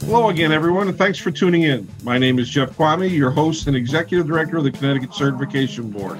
Hello 0.00 0.30
again, 0.30 0.50
everyone, 0.50 0.88
and 0.88 0.98
thanks 0.98 1.18
for 1.18 1.30
tuning 1.30 1.62
in. 1.62 1.86
My 2.02 2.18
name 2.18 2.40
is 2.40 2.48
Jeff 2.48 2.70
Quamme, 2.76 3.08
your 3.08 3.30
host 3.30 3.68
and 3.68 3.76
executive 3.76 4.26
director 4.26 4.56
of 4.56 4.64
the 4.64 4.72
Connecticut 4.72 5.14
Certification 5.14 5.90
Board. 5.90 6.18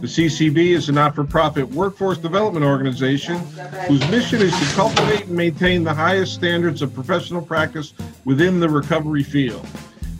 The 0.00 0.08
CCB 0.08 0.70
is 0.70 0.88
a 0.88 0.92
not 0.92 1.14
for 1.14 1.22
profit 1.22 1.68
workforce 1.68 2.18
development 2.18 2.64
organization 2.64 3.36
whose 3.86 4.00
mission 4.10 4.42
is 4.42 4.58
to 4.58 4.74
cultivate 4.74 5.26
and 5.26 5.36
maintain 5.36 5.84
the 5.84 5.94
highest 5.94 6.34
standards 6.34 6.82
of 6.82 6.92
professional 6.92 7.40
practice 7.40 7.94
within 8.24 8.58
the 8.58 8.68
recovery 8.68 9.22
field. 9.22 9.64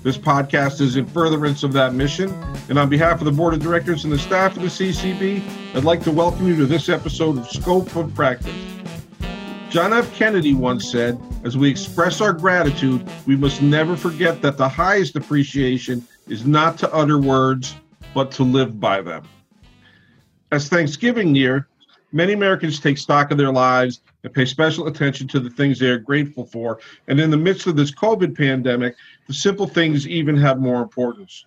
This 0.04 0.18
podcast 0.18 0.80
is 0.80 0.96
in 0.96 1.06
furtherance 1.06 1.64
of 1.64 1.72
that 1.72 1.94
mission, 1.94 2.30
and 2.68 2.78
on 2.78 2.88
behalf 2.88 3.20
of 3.20 3.24
the 3.24 3.32
board 3.32 3.54
of 3.54 3.60
directors 3.60 4.04
and 4.04 4.12
the 4.12 4.18
staff 4.18 4.56
of 4.56 4.62
the 4.62 4.68
CCB, 4.68 5.42
I'd 5.74 5.84
like 5.84 6.02
to 6.04 6.12
welcome 6.12 6.46
you 6.46 6.54
to 6.56 6.66
this 6.66 6.88
episode 6.88 7.38
of 7.38 7.48
Scope 7.48 7.96
of 7.96 8.14
Practice. 8.14 8.73
John 9.74 9.92
F. 9.92 10.14
Kennedy 10.14 10.54
once 10.54 10.88
said, 10.88 11.20
as 11.42 11.56
we 11.56 11.68
express 11.68 12.20
our 12.20 12.32
gratitude, 12.32 13.04
we 13.26 13.34
must 13.34 13.60
never 13.60 13.96
forget 13.96 14.40
that 14.40 14.56
the 14.56 14.68
highest 14.68 15.16
appreciation 15.16 16.06
is 16.28 16.46
not 16.46 16.78
to 16.78 16.94
utter 16.94 17.18
words, 17.18 17.74
but 18.14 18.30
to 18.30 18.44
live 18.44 18.78
by 18.78 19.02
them. 19.02 19.24
As 20.52 20.68
Thanksgiving 20.68 21.32
near, 21.32 21.66
many 22.12 22.34
Americans 22.34 22.78
take 22.78 22.98
stock 22.98 23.32
of 23.32 23.36
their 23.36 23.50
lives 23.50 24.02
and 24.22 24.32
pay 24.32 24.44
special 24.44 24.86
attention 24.86 25.26
to 25.26 25.40
the 25.40 25.50
things 25.50 25.80
they 25.80 25.88
are 25.88 25.98
grateful 25.98 26.46
for. 26.46 26.78
And 27.08 27.18
in 27.18 27.32
the 27.32 27.36
midst 27.36 27.66
of 27.66 27.74
this 27.74 27.90
COVID 27.90 28.36
pandemic, 28.36 28.94
the 29.26 29.34
simple 29.34 29.66
things 29.66 30.06
even 30.06 30.36
have 30.36 30.60
more 30.60 30.82
importance. 30.82 31.46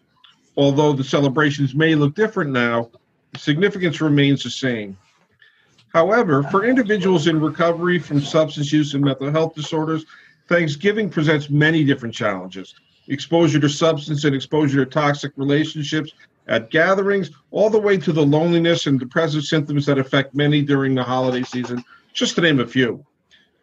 Although 0.58 0.92
the 0.92 1.04
celebrations 1.06 1.74
may 1.74 1.96
look 1.96 2.14
different 2.14 2.52
now, 2.52 2.92
the 3.32 3.40
significance 3.40 4.02
remains 4.02 4.44
the 4.44 4.50
same. 4.50 4.98
However, 5.94 6.44
for 6.44 6.66
individuals 6.66 7.28
in 7.28 7.40
recovery 7.40 8.00
from 8.00 8.22
substance 8.22 8.72
use 8.72 8.94
and 8.94 9.04
mental 9.04 9.32
health 9.32 9.56
disorders, 9.56 10.06
Thanksgiving 10.48 11.10
presents 11.10 11.50
many 11.50 11.84
different 11.84 12.14
challenges. 12.14 12.76
Exposure 13.08 13.60
to 13.60 13.70
substance 13.70 14.24
and 14.24 14.36
exposure 14.36 14.84
to 14.84 14.90
toxic 14.90 15.32
relationships 15.38 16.12
at 16.48 16.70
gatherings, 16.70 17.32
all 17.52 17.70
the 17.70 17.80
way 17.80 17.98
to 17.98 18.14
the 18.14 18.26
loneliness 18.26 18.88
and 18.88 19.00
depressive 19.00 19.44
symptoms 19.44 19.86
that 19.86 19.98
affect 19.98 20.34
many 20.34 20.62
during 20.62 20.96
the 20.96 21.04
holiday 21.04 21.44
season, 21.44 21.84
just 22.14 22.36
to 22.36 22.42
name 22.42 22.60
a 22.60 22.68
few. 22.68 23.06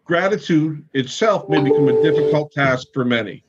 Gratitude 0.04 0.84
itself 0.92 1.48
may 1.48 1.62
become 1.62 1.88
a 1.88 2.02
difficult 2.02 2.52
task 2.52 2.88
for 2.92 3.04
many. 3.04 3.42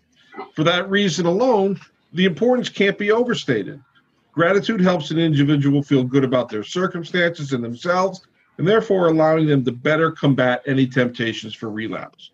For 0.53 0.63
that 0.63 0.89
reason 0.89 1.25
alone, 1.25 1.79
the 2.13 2.25
importance 2.25 2.69
can't 2.69 2.97
be 2.97 3.11
overstated. 3.11 3.81
Gratitude 4.31 4.79
helps 4.79 5.11
an 5.11 5.19
individual 5.19 5.83
feel 5.83 6.03
good 6.03 6.23
about 6.23 6.49
their 6.49 6.63
circumstances 6.63 7.51
and 7.51 7.63
themselves 7.63 8.25
and 8.57 8.67
therefore 8.67 9.07
allowing 9.07 9.47
them 9.47 9.63
to 9.65 9.71
better 9.71 10.11
combat 10.11 10.61
any 10.65 10.87
temptations 10.87 11.53
for 11.53 11.69
relapse. 11.69 12.31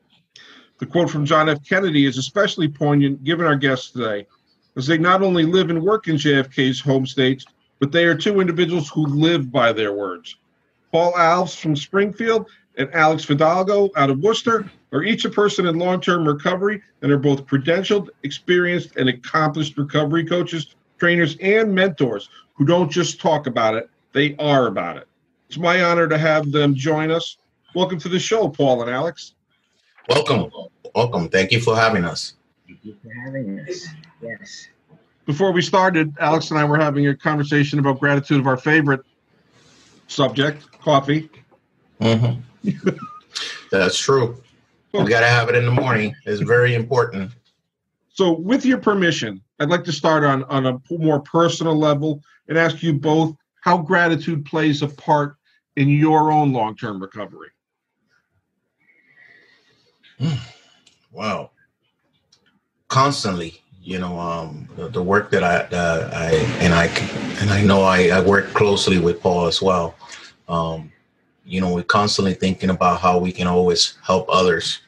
The 0.80 0.86
quote 0.86 1.10
from 1.10 1.26
John 1.26 1.50
F. 1.50 1.64
Kennedy 1.68 2.06
is 2.06 2.18
especially 2.18 2.68
poignant 2.68 3.24
given 3.24 3.46
our 3.46 3.56
guests 3.56 3.92
today, 3.92 4.28
as 4.76 4.88
they 4.88 4.98
not 4.98 5.22
only 5.22 5.46
live 5.46 5.70
and 5.70 5.82
work 5.82 6.08
in 6.08 6.16
JFK's 6.16 6.80
home 6.80 7.06
states, 7.06 7.46
but 7.80 7.92
they 7.92 8.06
are 8.06 8.16
two 8.16 8.40
individuals 8.40 8.90
who 8.90 9.06
live 9.06 9.52
by 9.52 9.74
their 9.74 9.94
words. 9.94 10.38
Paul 10.92 11.14
Alves 11.14 11.56
from 11.56 11.76
Springfield 11.76 12.48
and 12.78 12.94
Alex 12.94 13.24
Fidalgo 13.24 13.90
out 13.96 14.10
of 14.10 14.20
Worcester 14.20 14.70
are 14.92 15.04
each 15.04 15.26
a 15.26 15.30
person 15.30 15.68
in 15.68 15.78
long 15.78 16.02
term 16.02 16.28
recovery 16.28 16.82
and 17.02 17.12
are 17.12 17.18
both 17.18 17.46
credentialed, 17.46 18.10
experienced, 18.24 18.96
and 18.98 19.10
accomplished 19.10 19.78
recovery 19.78 20.26
coaches, 20.26 20.76
trainers, 20.98 21.38
and 21.42 21.74
mentors 21.74 22.30
who 22.56 22.66
don't 22.66 22.92
just 22.92 23.20
talk 23.20 23.48
about 23.48 23.76
it, 23.76 23.90
they 24.14 24.36
are 24.38 24.68
about 24.68 24.98
it. 24.98 25.08
It's 25.52 25.58
my 25.58 25.84
honor 25.84 26.08
to 26.08 26.18
have 26.18 26.50
them 26.50 26.74
join 26.74 27.12
us. 27.12 27.36
Welcome 27.76 28.00
to 28.00 28.08
the 28.08 28.20
show, 28.20 28.48
Paul 28.48 28.84
and 28.84 28.90
Alex. 28.90 29.34
Welcome. 30.08 30.50
Welcome. 30.96 31.28
Thank 31.28 31.52
you 31.52 31.60
for 31.60 31.76
having 31.76 32.06
us. 32.06 32.36
Thank 32.66 32.80
you 32.84 32.96
for 33.04 33.12
having 33.26 33.60
us. 33.60 33.86
Yes. 34.22 34.70
Before 35.26 35.52
we 35.52 35.62
started, 35.62 36.16
Alex 36.22 36.52
and 36.52 36.58
I 36.58 36.64
were 36.64 36.78
having 36.78 37.06
a 37.10 37.18
conversation 37.18 37.80
about 37.80 38.00
gratitude 38.00 38.40
of 38.40 38.48
our 38.48 38.56
favorite 38.56 39.02
subject, 40.08 40.72
coffee. 40.80 41.30
Mm-hmm. 42.00 42.90
That's 43.72 44.00
true. 44.00 44.42
We 44.94 45.04
got 45.04 45.20
to 45.20 45.28
have 45.28 45.50
it 45.50 45.56
in 45.56 45.66
the 45.66 45.72
morning. 45.72 46.16
It's 46.26 46.40
very 46.40 46.76
important. 46.76 47.30
So, 48.14 48.32
with 48.32 48.66
your 48.66 48.78
permission, 48.78 49.42
I'd 49.60 49.68
like 49.68 49.84
to 49.84 49.92
start 49.92 50.24
on, 50.24 50.46
on 50.46 50.66
a 50.66 50.82
more 50.90 51.20
personal 51.20 51.76
level 51.76 52.24
and 52.48 52.58
ask 52.58 52.82
you 52.82 52.94
both 52.94 53.36
how 53.60 53.80
gratitude 53.80 54.46
plays 54.46 54.82
a 54.82 54.88
part 54.88 55.36
in 55.76 55.90
your 55.90 56.32
own 56.32 56.54
long 56.54 56.76
term 56.76 57.02
recovery? 57.02 57.50
wow. 61.12 61.52
Constantly, 62.88 63.62
you 63.82 64.00
know, 64.00 64.20
um, 64.20 64.68
the, 64.76 64.90
the 64.90 65.02
work 65.02 65.32
that 65.32 65.44
I, 65.44 65.76
uh, 65.76 66.10
I, 66.14 66.36
and 66.60 66.74
I, 66.74 66.88
and 67.40 67.50
I 67.50 67.64
know 67.64 67.84
I, 67.84 68.10
I 68.10 68.22
work 68.22 68.48
closely 68.54 69.00
with 69.00 69.22
Paul 69.22 69.48
as 69.48 69.62
well. 69.62 69.96
Um, 70.50 70.92
you 71.46 71.62
know, 71.62 71.74
we're 71.74 71.84
constantly 71.84 72.34
thinking 72.34 72.70
about 72.70 73.00
how 73.00 73.18
we 73.18 73.32
can 73.32 73.48
always 73.48 73.98
help 74.04 74.28
others. 74.30 74.80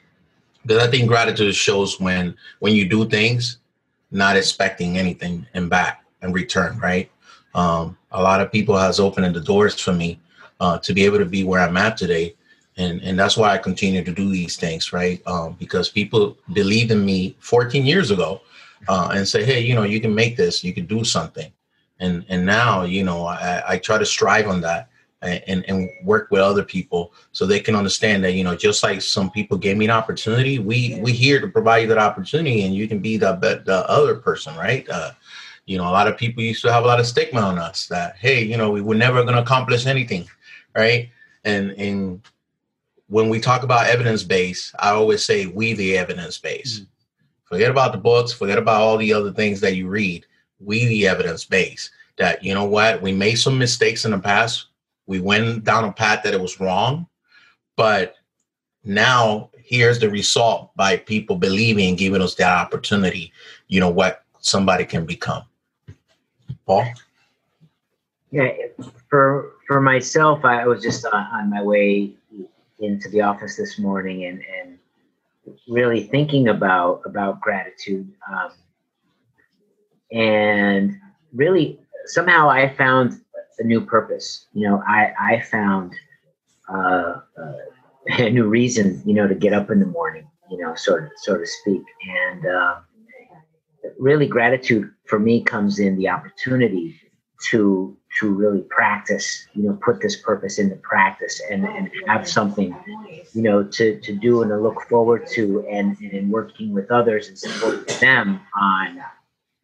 Because 0.61 0.85
I 0.85 0.89
think 0.89 1.07
gratitude 1.07 1.55
shows 1.55 1.99
when 1.99 2.35
when 2.59 2.73
you 2.73 2.87
do 2.87 3.09
things, 3.09 3.57
not 4.11 4.37
expecting 4.37 4.97
anything 4.97 5.45
in 5.53 5.67
back 5.67 6.05
and 6.21 6.33
return, 6.33 6.79
right? 6.79 7.09
Um, 7.53 7.97
a 8.11 8.21
lot 8.21 8.39
of 8.39 8.51
people 8.51 8.77
has 8.77 8.99
opened 8.99 9.35
the 9.35 9.41
doors 9.41 9.79
for 9.79 9.93
me 9.93 10.19
uh, 10.59 10.77
to 10.79 10.93
be 10.93 11.05
able 11.05 11.19
to 11.19 11.25
be 11.25 11.43
where 11.43 11.61
I'm 11.61 11.77
at 11.77 11.97
today. 11.97 12.35
And, 12.77 13.01
and 13.01 13.19
that's 13.19 13.37
why 13.37 13.51
I 13.51 13.57
continue 13.57 14.03
to 14.03 14.11
do 14.11 14.29
these 14.31 14.55
things, 14.55 14.91
right? 14.91 15.21
Um, 15.27 15.55
because 15.59 15.89
people 15.89 16.37
believed 16.53 16.91
in 16.91 17.05
me 17.05 17.35
14 17.39 17.85
years 17.85 18.09
ago 18.09 18.41
uh, 18.87 19.11
and 19.13 19.27
say, 19.27 19.43
hey, 19.43 19.59
you 19.59 19.75
know, 19.75 19.83
you 19.83 20.01
can 20.01 20.13
make 20.13 20.35
this, 20.35 20.63
you 20.63 20.73
can 20.73 20.85
do 20.85 21.03
something. 21.03 21.51
And, 21.99 22.25
and 22.29 22.45
now, 22.45 22.83
you 22.83 23.03
know, 23.03 23.25
I, 23.25 23.63
I 23.67 23.77
try 23.77 23.97
to 23.97 24.05
strive 24.05 24.47
on 24.47 24.61
that 24.61 24.89
and, 25.23 25.63
and 25.67 25.89
work 26.03 26.29
with 26.31 26.41
other 26.41 26.63
people 26.63 27.13
so 27.31 27.45
they 27.45 27.59
can 27.59 27.75
understand 27.75 28.23
that, 28.23 28.33
you 28.33 28.43
know, 28.43 28.55
just 28.55 28.83
like 28.83 29.01
some 29.01 29.31
people 29.31 29.57
gave 29.57 29.77
me 29.77 29.85
an 29.85 29.91
opportunity, 29.91 30.59
we, 30.59 30.99
we 31.01 31.13
here 31.13 31.39
to 31.39 31.47
provide 31.47 31.79
you 31.79 31.87
that 31.87 31.97
opportunity 31.97 32.63
and 32.63 32.75
you 32.75 32.87
can 32.87 32.99
be 32.99 33.17
the, 33.17 33.33
the 33.65 33.89
other 33.89 34.15
person, 34.15 34.55
right? 34.55 34.87
Uh, 34.89 35.11
you 35.65 35.77
know, 35.77 35.85
a 35.85 35.91
lot 35.91 36.07
of 36.07 36.17
people 36.17 36.43
used 36.43 36.61
to 36.63 36.71
have 36.71 36.83
a 36.83 36.87
lot 36.87 36.99
of 36.99 37.07
stigma 37.07 37.39
on 37.39 37.57
us 37.57 37.87
that, 37.87 38.17
hey, 38.17 38.43
you 38.43 38.57
know, 38.57 38.69
we 38.69 38.81
were 38.81 38.95
never 38.95 39.23
going 39.23 39.35
to 39.35 39.41
accomplish 39.41 39.85
anything, 39.85 40.27
right? 40.75 41.09
And 41.43 41.71
and 41.71 42.21
when 43.07 43.29
we 43.29 43.39
talk 43.39 43.63
about 43.63 43.87
evidence 43.87 44.23
base, 44.23 44.73
I 44.79 44.89
always 44.89 45.23
say 45.23 45.45
we 45.45 45.73
the 45.73 45.97
evidence 45.97 46.37
base. 46.37 46.79
Mm-hmm. 46.79 46.85
Forget 47.45 47.69
about 47.69 47.91
the 47.91 47.99
books, 47.99 48.31
forget 48.31 48.57
about 48.57 48.81
all 48.81 48.97
the 48.97 49.13
other 49.13 49.31
things 49.31 49.61
that 49.61 49.75
you 49.75 49.87
read. 49.87 50.25
We 50.59 50.85
the 50.85 51.07
evidence 51.07 51.45
base. 51.45 51.91
That 52.17 52.43
you 52.43 52.53
know 52.53 52.65
what, 52.65 53.01
we 53.01 53.11
made 53.11 53.35
some 53.35 53.57
mistakes 53.57 54.05
in 54.05 54.11
the 54.11 54.19
past. 54.19 54.67
We 55.05 55.19
went 55.19 55.63
down 55.63 55.83
a 55.83 55.91
path 55.91 56.23
that 56.23 56.33
it 56.33 56.41
was 56.41 56.59
wrong, 56.59 57.07
but 57.75 58.15
now 58.83 59.49
here's 59.57 59.99
the 59.99 60.09
result 60.09 60.75
by 60.75 60.97
people 60.97 61.35
believing 61.35 61.89
and 61.89 61.97
giving 61.97 62.21
us 62.21 62.35
that 62.35 62.55
opportunity. 62.55 63.31
You 63.67 63.79
know 63.79 63.89
what 63.89 64.23
somebody 64.39 64.85
can 64.85 65.05
become. 65.05 65.43
Paul? 66.65 66.85
Yeah, 68.31 68.51
for 69.09 69.53
for 69.73 69.81
myself, 69.81 70.45
I 70.45 70.67
was 70.67 70.83
just 70.83 71.03
on, 71.03 71.25
on 71.33 71.49
my 71.49 71.63
way 71.63 72.11
into 72.79 73.09
the 73.09 73.21
office 73.21 73.55
this 73.55 73.79
morning 73.79 74.25
and 74.25 74.39
and 74.59 74.77
really 75.67 76.03
thinking 76.03 76.49
about 76.49 77.01
about 77.07 77.41
gratitude, 77.41 78.07
um, 78.31 78.51
and 80.11 80.95
really 81.33 81.79
somehow 82.05 82.51
I 82.51 82.69
found 82.75 83.19
a 83.57 83.63
new 83.63 83.81
purpose. 83.81 84.45
You 84.53 84.69
know, 84.69 84.83
I 84.87 85.11
I 85.19 85.41
found 85.41 85.95
uh, 86.69 87.15
uh, 87.35 87.53
a 88.19 88.29
new 88.29 88.45
reason, 88.45 89.01
you 89.07 89.15
know, 89.15 89.27
to 89.27 89.33
get 89.33 89.53
up 89.53 89.71
in 89.71 89.79
the 89.79 89.87
morning. 89.87 90.27
You 90.51 90.59
know, 90.59 90.75
sort 90.75 91.05
of 91.05 91.09
so 91.17 91.35
to 91.37 91.45
speak, 91.47 91.81
and. 92.27 92.45
Uh, 92.45 92.75
really 93.99 94.27
gratitude 94.27 94.89
for 95.05 95.19
me 95.19 95.43
comes 95.43 95.77
in 95.77 95.97
the 95.97 96.07
opportunity 96.07 96.95
to 97.49 97.95
to 98.19 98.33
really 98.33 98.61
practice 98.61 99.47
you 99.53 99.63
know 99.63 99.77
put 99.83 100.01
this 100.01 100.17
purpose 100.17 100.59
into 100.59 100.75
practice 100.77 101.41
and 101.49 101.65
and 101.65 101.91
have 102.07 102.27
something 102.27 102.75
you 103.33 103.41
know 103.41 103.63
to 103.63 103.99
to 104.01 104.13
do 104.13 104.41
and 104.41 104.49
to 104.49 104.57
look 104.57 104.81
forward 104.89 105.27
to 105.27 105.65
and 105.69 105.97
and 105.99 106.11
in 106.11 106.29
working 106.29 106.73
with 106.73 106.91
others 106.91 107.27
and 107.27 107.37
supporting 107.37 107.99
them 107.99 108.39
on 108.59 109.01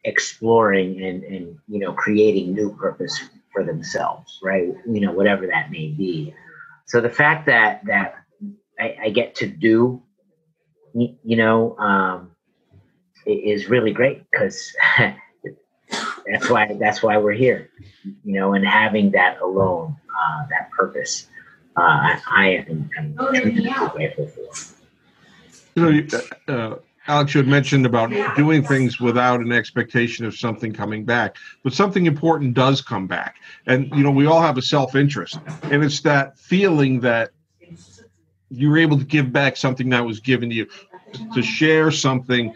exploring 0.03 1.01
and 1.03 1.23
and 1.23 1.57
you 1.67 1.79
know 1.79 1.93
creating 1.93 2.53
new 2.53 2.75
purpose 2.75 3.19
for 3.51 3.63
themselves 3.63 4.39
right? 4.41 4.73
You 4.87 5.01
know 5.01 5.11
whatever 5.11 5.47
that 5.47 5.71
may 5.71 5.87
be. 5.87 6.33
So 6.85 7.01
the 7.01 7.09
fact 7.09 7.45
that 7.47 7.85
that 7.85 8.15
i, 8.79 8.97
I 9.03 9.09
get 9.09 9.35
to 9.35 9.47
do 9.47 10.01
you 10.93 11.37
know 11.37 11.77
um 11.77 12.31
is 13.25 13.69
really 13.69 13.91
great 13.91 14.23
because 14.31 14.75
that's 16.31 16.49
why 16.49 16.73
that's 16.79 17.01
why 17.03 17.17
we're 17.17 17.33
here, 17.33 17.69
you 18.03 18.33
know, 18.33 18.53
and 18.53 18.65
having 18.65 19.11
that 19.11 19.39
alone, 19.41 19.95
uh, 20.09 20.45
that 20.49 20.69
purpose. 20.71 21.27
uh, 21.77 21.81
I, 21.81 22.21
I 22.27 22.47
am, 22.69 22.89
am 22.97 23.15
grateful 23.15 24.27
for. 24.27 24.75
You 25.75 26.01
know, 26.01 26.19
uh, 26.47 26.75
Alex, 27.07 27.33
you 27.33 27.39
had 27.39 27.47
mentioned 27.47 27.85
about 27.87 28.11
doing 28.35 28.63
things 28.63 28.99
without 28.99 29.39
an 29.39 29.51
expectation 29.51 30.25
of 30.25 30.35
something 30.35 30.71
coming 30.71 31.05
back, 31.05 31.37
but 31.63 31.73
something 31.73 32.05
important 32.05 32.53
does 32.53 32.81
come 32.81 33.07
back. 33.07 33.37
And, 33.65 33.89
you 33.95 34.03
know, 34.03 34.11
we 34.11 34.27
all 34.27 34.41
have 34.41 34.57
a 34.57 34.61
self 34.61 34.95
interest, 34.95 35.39
and 35.63 35.83
it's 35.83 36.01
that 36.01 36.37
feeling 36.37 36.99
that 37.01 37.31
you 38.51 38.69
were 38.69 38.77
able 38.77 38.97
to 38.99 39.05
give 39.05 39.31
back 39.31 39.57
something 39.57 39.89
that 39.89 40.05
was 40.05 40.19
given 40.19 40.49
to 40.49 40.55
you, 40.55 40.67
to 41.33 41.41
share 41.41 41.89
something 41.89 42.53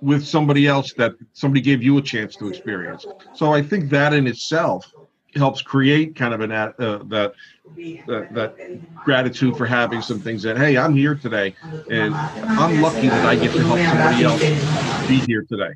with 0.00 0.26
somebody 0.26 0.66
else 0.66 0.92
that 0.94 1.12
somebody 1.32 1.60
gave 1.60 1.82
you 1.82 1.98
a 1.98 2.02
chance 2.02 2.36
to 2.36 2.48
experience. 2.48 3.06
So 3.34 3.52
I 3.52 3.62
think 3.62 3.90
that 3.90 4.12
in 4.12 4.26
itself 4.26 4.92
helps 5.34 5.62
create 5.62 6.16
kind 6.16 6.32
of 6.34 6.40
an 6.40 6.52
uh, 6.52 6.72
that, 6.78 7.32
that 8.06 8.28
that 8.32 9.04
gratitude 9.04 9.56
for 9.56 9.66
having 9.66 10.00
some 10.00 10.18
things 10.20 10.42
that 10.42 10.56
hey 10.56 10.78
I'm 10.78 10.94
here 10.94 11.14
today 11.14 11.54
and 11.90 12.14
I'm 12.14 12.80
lucky 12.80 13.08
that 13.08 13.26
I 13.26 13.36
get 13.36 13.52
to 13.52 13.62
help 13.62 13.78
somebody 13.80 14.24
else 14.24 15.08
be 15.08 15.20
here 15.26 15.44
today. 15.48 15.74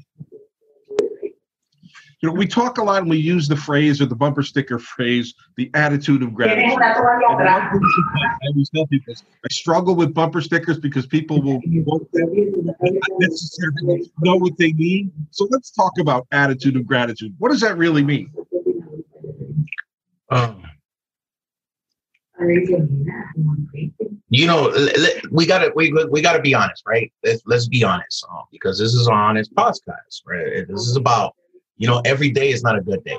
You 2.20 2.28
know, 2.28 2.34
we 2.34 2.46
talk 2.46 2.76
a 2.76 2.82
lot 2.82 3.00
and 3.00 3.11
we 3.11 3.17
use 3.17 3.49
the 3.49 3.56
phrase 3.56 4.02
or 4.02 4.06
the 4.06 4.14
bumper 4.14 4.43
sticker 4.43 4.78
phrase, 4.78 5.32
the 5.56 5.70
attitude 5.72 6.22
of 6.22 6.34
gratitude. 6.34 6.78
I 6.78 7.00
always 8.46 8.69
tell 8.69 8.87
people 8.88 9.14
I 9.17 9.49
struggle 9.50 9.94
with 9.94 10.12
bumper 10.12 10.43
stickers 10.43 10.78
because 10.78 11.06
people 11.06 11.40
will 11.40 11.62
not 11.64 12.02
necessarily 13.20 14.12
know 14.20 14.37
what 14.37 14.58
they 14.58 14.75
mean. 14.75 15.11
So 15.31 15.49
let's 15.50 15.70
talk 15.70 15.93
about 15.99 16.26
attitude 16.31 16.76
of 16.76 16.87
gratitude. 16.87 17.34
What 17.38 17.52
does 17.52 17.61
that 17.62 17.78
really 17.78 18.05
mean? 18.05 18.31
Um, 20.28 20.62
you 24.28 24.46
know, 24.46 24.73
we 25.31 25.46
gotta 25.46 25.73
we 25.75 25.90
we 26.11 26.20
gotta 26.20 26.40
be 26.40 26.55
honest, 26.55 26.82
right? 26.87 27.11
Let's, 27.25 27.43
let's 27.46 27.66
be 27.66 27.82
honest, 27.82 28.26
uh, 28.31 28.43
because 28.52 28.78
this 28.78 28.93
is 28.94 29.06
an 29.06 29.14
honest 29.14 29.55
podcast, 29.55 30.23
right? 30.26 30.69
This 30.69 30.87
is 30.87 30.96
about 30.96 31.34
you 31.81 31.87
know 31.87 32.00
every 32.05 32.31
day 32.31 32.50
is 32.50 32.62
not 32.62 32.77
a 32.77 32.82
good 32.82 33.03
day. 33.05 33.19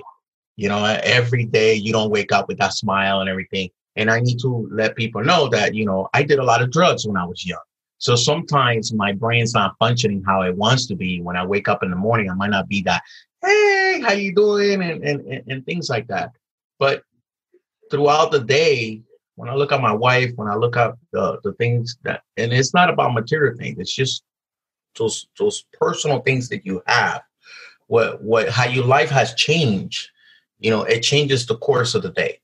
You 0.55 0.69
know, 0.69 0.85
every 0.85 1.45
day 1.45 1.73
you 1.73 1.91
don't 1.91 2.11
wake 2.11 2.31
up 2.31 2.47
with 2.47 2.59
that 2.59 2.73
smile 2.73 3.19
and 3.19 3.29
everything. 3.29 3.69
And 3.95 4.11
I 4.11 4.19
need 4.19 4.39
to 4.41 4.69
let 4.71 4.95
people 4.95 5.23
know 5.23 5.49
that 5.49 5.73
you 5.73 5.83
know 5.83 6.07
I 6.13 6.21
did 6.23 6.37
a 6.37 6.43
lot 6.43 6.61
of 6.61 6.71
drugs 6.71 7.05
when 7.05 7.17
I 7.17 7.25
was 7.25 7.45
young. 7.45 7.65
So 7.97 8.15
sometimes 8.15 8.93
my 8.93 9.13
brain's 9.13 9.53
not 9.53 9.75
functioning 9.79 10.23
how 10.25 10.43
it 10.43 10.55
wants 10.55 10.85
to 10.87 10.95
be. 10.95 11.21
When 11.21 11.35
I 11.35 11.45
wake 11.45 11.67
up 11.67 11.81
in 11.83 11.89
the 11.89 11.95
morning, 11.95 12.29
I 12.29 12.35
might 12.35 12.51
not 12.51 12.67
be 12.67 12.81
that, 12.83 13.01
hey, 13.43 14.01
how 14.03 14.13
you 14.13 14.33
doing, 14.33 14.81
and 14.83 15.03
and, 15.03 15.43
and 15.49 15.65
things 15.65 15.89
like 15.89 16.07
that. 16.07 16.31
But 16.77 17.03
throughout 17.89 18.31
the 18.31 18.41
day, 18.41 19.01
when 19.35 19.49
I 19.49 19.55
look 19.55 19.71
at 19.71 19.81
my 19.81 19.93
wife, 19.93 20.31
when 20.35 20.47
I 20.47 20.55
look 20.55 20.77
at 20.77 20.93
the, 21.11 21.39
the 21.43 21.53
things 21.53 21.97
that, 22.03 22.21
and 22.37 22.53
it's 22.53 22.75
not 22.75 22.91
about 22.91 23.13
material 23.13 23.57
things, 23.57 23.79
it's 23.79 23.93
just 23.93 24.23
those 24.99 25.27
those 25.39 25.65
personal 25.73 26.19
things 26.19 26.47
that 26.49 26.63
you 26.63 26.83
have, 26.85 27.23
what 27.91 28.23
what 28.23 28.49
how 28.49 28.65
your 28.65 28.85
life 28.85 29.09
has 29.09 29.33
changed. 29.33 30.09
You 30.59 30.71
know, 30.71 30.83
it 30.83 31.01
changes 31.01 31.45
the 31.45 31.57
course 31.57 31.95
of 31.95 32.03
the 32.03 32.11
day, 32.11 32.39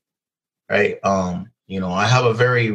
right? 0.70 1.00
Um, 1.04 1.52
you 1.68 1.80
know, 1.80 1.92
I 1.92 2.06
have 2.06 2.26
a 2.26 2.34
very 2.34 2.68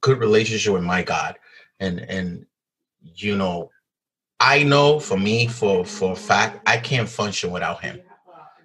good 0.00 0.18
relationship 0.18 0.72
with 0.74 0.82
my 0.82 1.02
God, 1.02 1.36
and 1.80 2.00
and 2.00 2.44
you 3.14 3.36
know, 3.36 3.70
I 4.40 4.62
know 4.62 5.00
for 5.00 5.18
me, 5.18 5.46
for 5.46 5.84
for 5.84 6.12
a 6.12 6.16
fact, 6.16 6.68
I 6.68 6.76
can't 6.76 7.08
function 7.08 7.50
without 7.50 7.80
Him. 7.80 8.00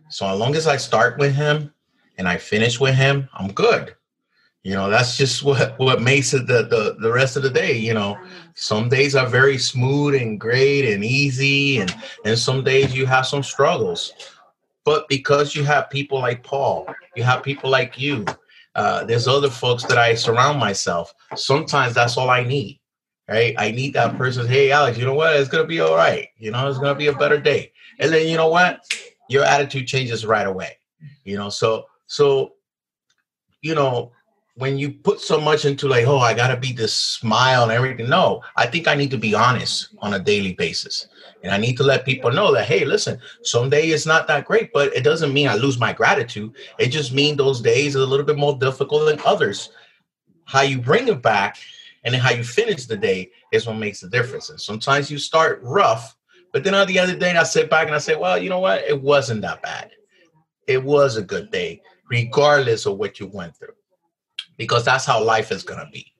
So 0.09 0.27
as 0.27 0.37
long 0.37 0.55
as 0.55 0.67
I 0.67 0.77
start 0.77 1.17
with 1.17 1.33
Him, 1.33 1.73
and 2.17 2.27
I 2.27 2.37
finish 2.37 2.79
with 2.79 2.95
him, 2.95 3.29
I'm 3.33 3.51
good. 3.51 3.95
You 4.63 4.73
know, 4.75 4.89
that's 4.89 5.17
just 5.17 5.43
what 5.43 5.77
what 5.77 6.01
makes 6.01 6.33
it 6.33 6.47
the 6.47 6.63
the, 6.63 6.95
the 6.99 7.11
rest 7.11 7.35
of 7.35 7.43
the 7.43 7.49
day. 7.49 7.77
You 7.77 7.93
know, 7.93 8.17
some 8.55 8.87
days 8.87 9.13
are 9.13 9.27
very 9.27 9.57
smooth 9.57 10.15
and 10.15 10.39
great 10.39 10.91
and 10.91 11.03
easy, 11.03 11.79
and 11.79 11.93
and 12.23 12.39
some 12.39 12.63
days 12.63 12.95
you 12.95 13.05
have 13.05 13.25
some 13.27 13.43
struggles. 13.43 14.13
But 14.85 15.07
because 15.09 15.53
you 15.53 15.63
have 15.65 15.89
people 15.89 16.19
like 16.19 16.43
Paul, 16.43 16.87
you 17.15 17.23
have 17.23 17.43
people 17.43 17.69
like 17.69 17.99
you. 17.99 18.25
Uh, 18.75 19.03
there's 19.03 19.27
other 19.27 19.49
folks 19.49 19.83
that 19.83 19.97
I 19.97 20.15
surround 20.15 20.59
myself. 20.59 21.13
Sometimes 21.35 21.93
that's 21.93 22.17
all 22.17 22.29
I 22.29 22.43
need, 22.43 22.79
right? 23.27 23.53
I 23.57 23.71
need 23.71 23.93
that 23.93 24.17
person. 24.17 24.47
Hey, 24.47 24.71
Alex, 24.71 24.97
you 24.97 25.05
know 25.05 25.13
what? 25.13 25.35
It's 25.35 25.49
gonna 25.49 25.65
be 25.65 25.81
all 25.81 25.95
right. 25.95 26.29
You 26.37 26.51
know, 26.51 26.69
it's 26.69 26.79
gonna 26.79 26.95
be 26.95 27.07
a 27.07 27.13
better 27.13 27.39
day. 27.39 27.73
And 27.99 28.13
then 28.13 28.27
you 28.27 28.37
know 28.37 28.47
what? 28.47 28.81
Your 29.29 29.43
attitude 29.43 29.87
changes 29.87 30.25
right 30.25 30.47
away. 30.47 30.77
You 31.25 31.35
know, 31.35 31.49
so 31.49 31.85
so, 32.07 32.53
you 33.61 33.75
know, 33.75 34.13
when 34.55 34.77
you 34.77 34.91
put 34.91 35.19
so 35.19 35.39
much 35.41 35.65
into 35.65 35.87
like, 35.87 36.05
oh, 36.05 36.19
I 36.19 36.33
gotta 36.33 36.57
be 36.57 36.71
this 36.71 36.93
smile 36.93 37.63
and 37.63 37.71
everything. 37.71 38.07
No, 38.09 38.41
I 38.55 38.67
think 38.67 38.87
I 38.87 38.93
need 38.93 39.09
to 39.11 39.17
be 39.17 39.33
honest 39.33 39.89
on 39.99 40.13
a 40.13 40.19
daily 40.19 40.53
basis. 40.53 41.07
And 41.43 41.51
I 41.51 41.57
need 41.57 41.75
to 41.77 41.83
let 41.83 42.05
people 42.05 42.31
know 42.31 42.53
that, 42.53 42.67
hey, 42.67 42.85
listen, 42.85 43.19
someday 43.41 43.87
it's 43.87 44.05
not 44.05 44.27
that 44.27 44.45
great, 44.45 44.71
but 44.71 44.95
it 44.95 45.03
doesn't 45.03 45.33
mean 45.33 45.47
I 45.47 45.55
lose 45.55 45.79
my 45.79 45.91
gratitude. 45.91 46.53
It 46.77 46.89
just 46.89 47.13
means 47.13 47.37
those 47.37 47.61
days 47.61 47.95
are 47.95 48.01
a 48.01 48.05
little 48.05 48.25
bit 48.25 48.37
more 48.37 48.57
difficult 48.57 49.07
than 49.07 49.19
others. 49.25 49.71
How 50.45 50.61
you 50.61 50.79
bring 50.79 51.07
it 51.07 51.21
back 51.21 51.57
and 52.03 52.13
then 52.13 52.21
how 52.21 52.31
you 52.31 52.43
finish 52.43 52.85
the 52.85 52.97
day 52.97 53.31
is 53.51 53.65
what 53.65 53.77
makes 53.77 54.01
the 54.01 54.09
difference. 54.09 54.49
And 54.49 54.61
sometimes 54.61 55.09
you 55.09 55.17
start 55.17 55.61
rough, 55.63 56.15
but 56.51 56.63
then 56.63 56.75
on 56.75 56.85
the 56.87 56.99
other 56.99 57.15
day 57.15 57.35
I 57.35 57.43
sit 57.43 57.69
back 57.69 57.87
and 57.87 57.95
I 57.95 57.99
say, 57.99 58.15
well, 58.15 58.37
you 58.37 58.49
know 58.49 58.59
what? 58.59 58.81
It 58.81 59.01
wasn't 59.01 59.41
that 59.41 59.63
bad. 59.63 59.91
It 60.67 60.83
was 60.83 61.17
a 61.17 61.23
good 61.23 61.49
day 61.49 61.81
regardless 62.09 62.85
of 62.85 62.97
what 62.97 63.19
you 63.19 63.27
went 63.27 63.55
through, 63.57 63.73
because 64.57 64.85
that's 64.85 65.05
how 65.05 65.23
life 65.23 65.51
is 65.51 65.63
going 65.63 65.79
to 65.79 65.91
be. 65.91 66.13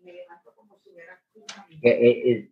It, 1.81 1.89
it, 1.89 2.45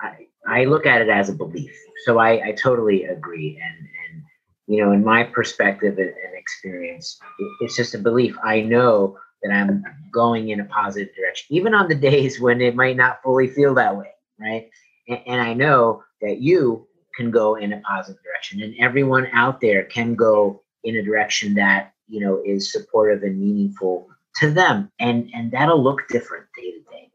I, 0.00 0.26
I 0.46 0.64
look 0.64 0.86
at 0.86 1.00
it 1.00 1.08
as 1.08 1.28
a 1.28 1.34
belief. 1.34 1.72
So 2.04 2.18
I, 2.18 2.48
I 2.48 2.52
totally 2.52 3.04
agree. 3.04 3.58
And, 3.62 3.78
and, 3.78 4.22
you 4.66 4.84
know, 4.84 4.92
in 4.92 5.04
my 5.04 5.24
perspective 5.24 5.98
and, 5.98 6.08
and 6.08 6.36
experience, 6.36 7.18
it, 7.38 7.52
it's 7.60 7.76
just 7.76 7.94
a 7.94 7.98
belief. 7.98 8.36
I 8.44 8.60
know 8.60 9.16
that 9.42 9.52
I'm 9.52 9.84
going 10.12 10.50
in 10.50 10.60
a 10.60 10.64
positive 10.66 11.14
direction, 11.14 11.56
even 11.56 11.74
on 11.74 11.88
the 11.88 11.94
days 12.10 12.40
when 12.40 12.60
it 12.60 12.76
might 12.76 12.96
not 12.96 13.22
fully 13.22 13.48
feel 13.48 13.74
that 13.74 13.96
way. 13.96 14.10
Right. 14.38 14.68
And, 15.08 15.20
and 15.26 15.40
I 15.40 15.54
know 15.54 16.02
that 16.20 16.40
you 16.40 16.86
can 17.16 17.30
go 17.30 17.56
in 17.56 17.72
a 17.72 17.80
positive 17.80 18.22
direction 18.22 18.62
and 18.62 18.74
everyone 18.78 19.28
out 19.32 19.60
there 19.60 19.84
can 19.84 20.14
go 20.14 20.62
in 20.84 20.96
a 20.96 21.02
direction 21.02 21.54
that 21.54 21.92
you 22.08 22.20
know 22.20 22.42
is 22.44 22.72
supportive 22.72 23.22
and 23.22 23.38
meaningful 23.38 24.08
to 24.36 24.50
them 24.50 24.90
and 24.98 25.30
and 25.34 25.50
that'll 25.50 25.82
look 25.82 26.08
different 26.08 26.46
day 26.56 26.70
to 26.70 26.80
day 26.90 27.10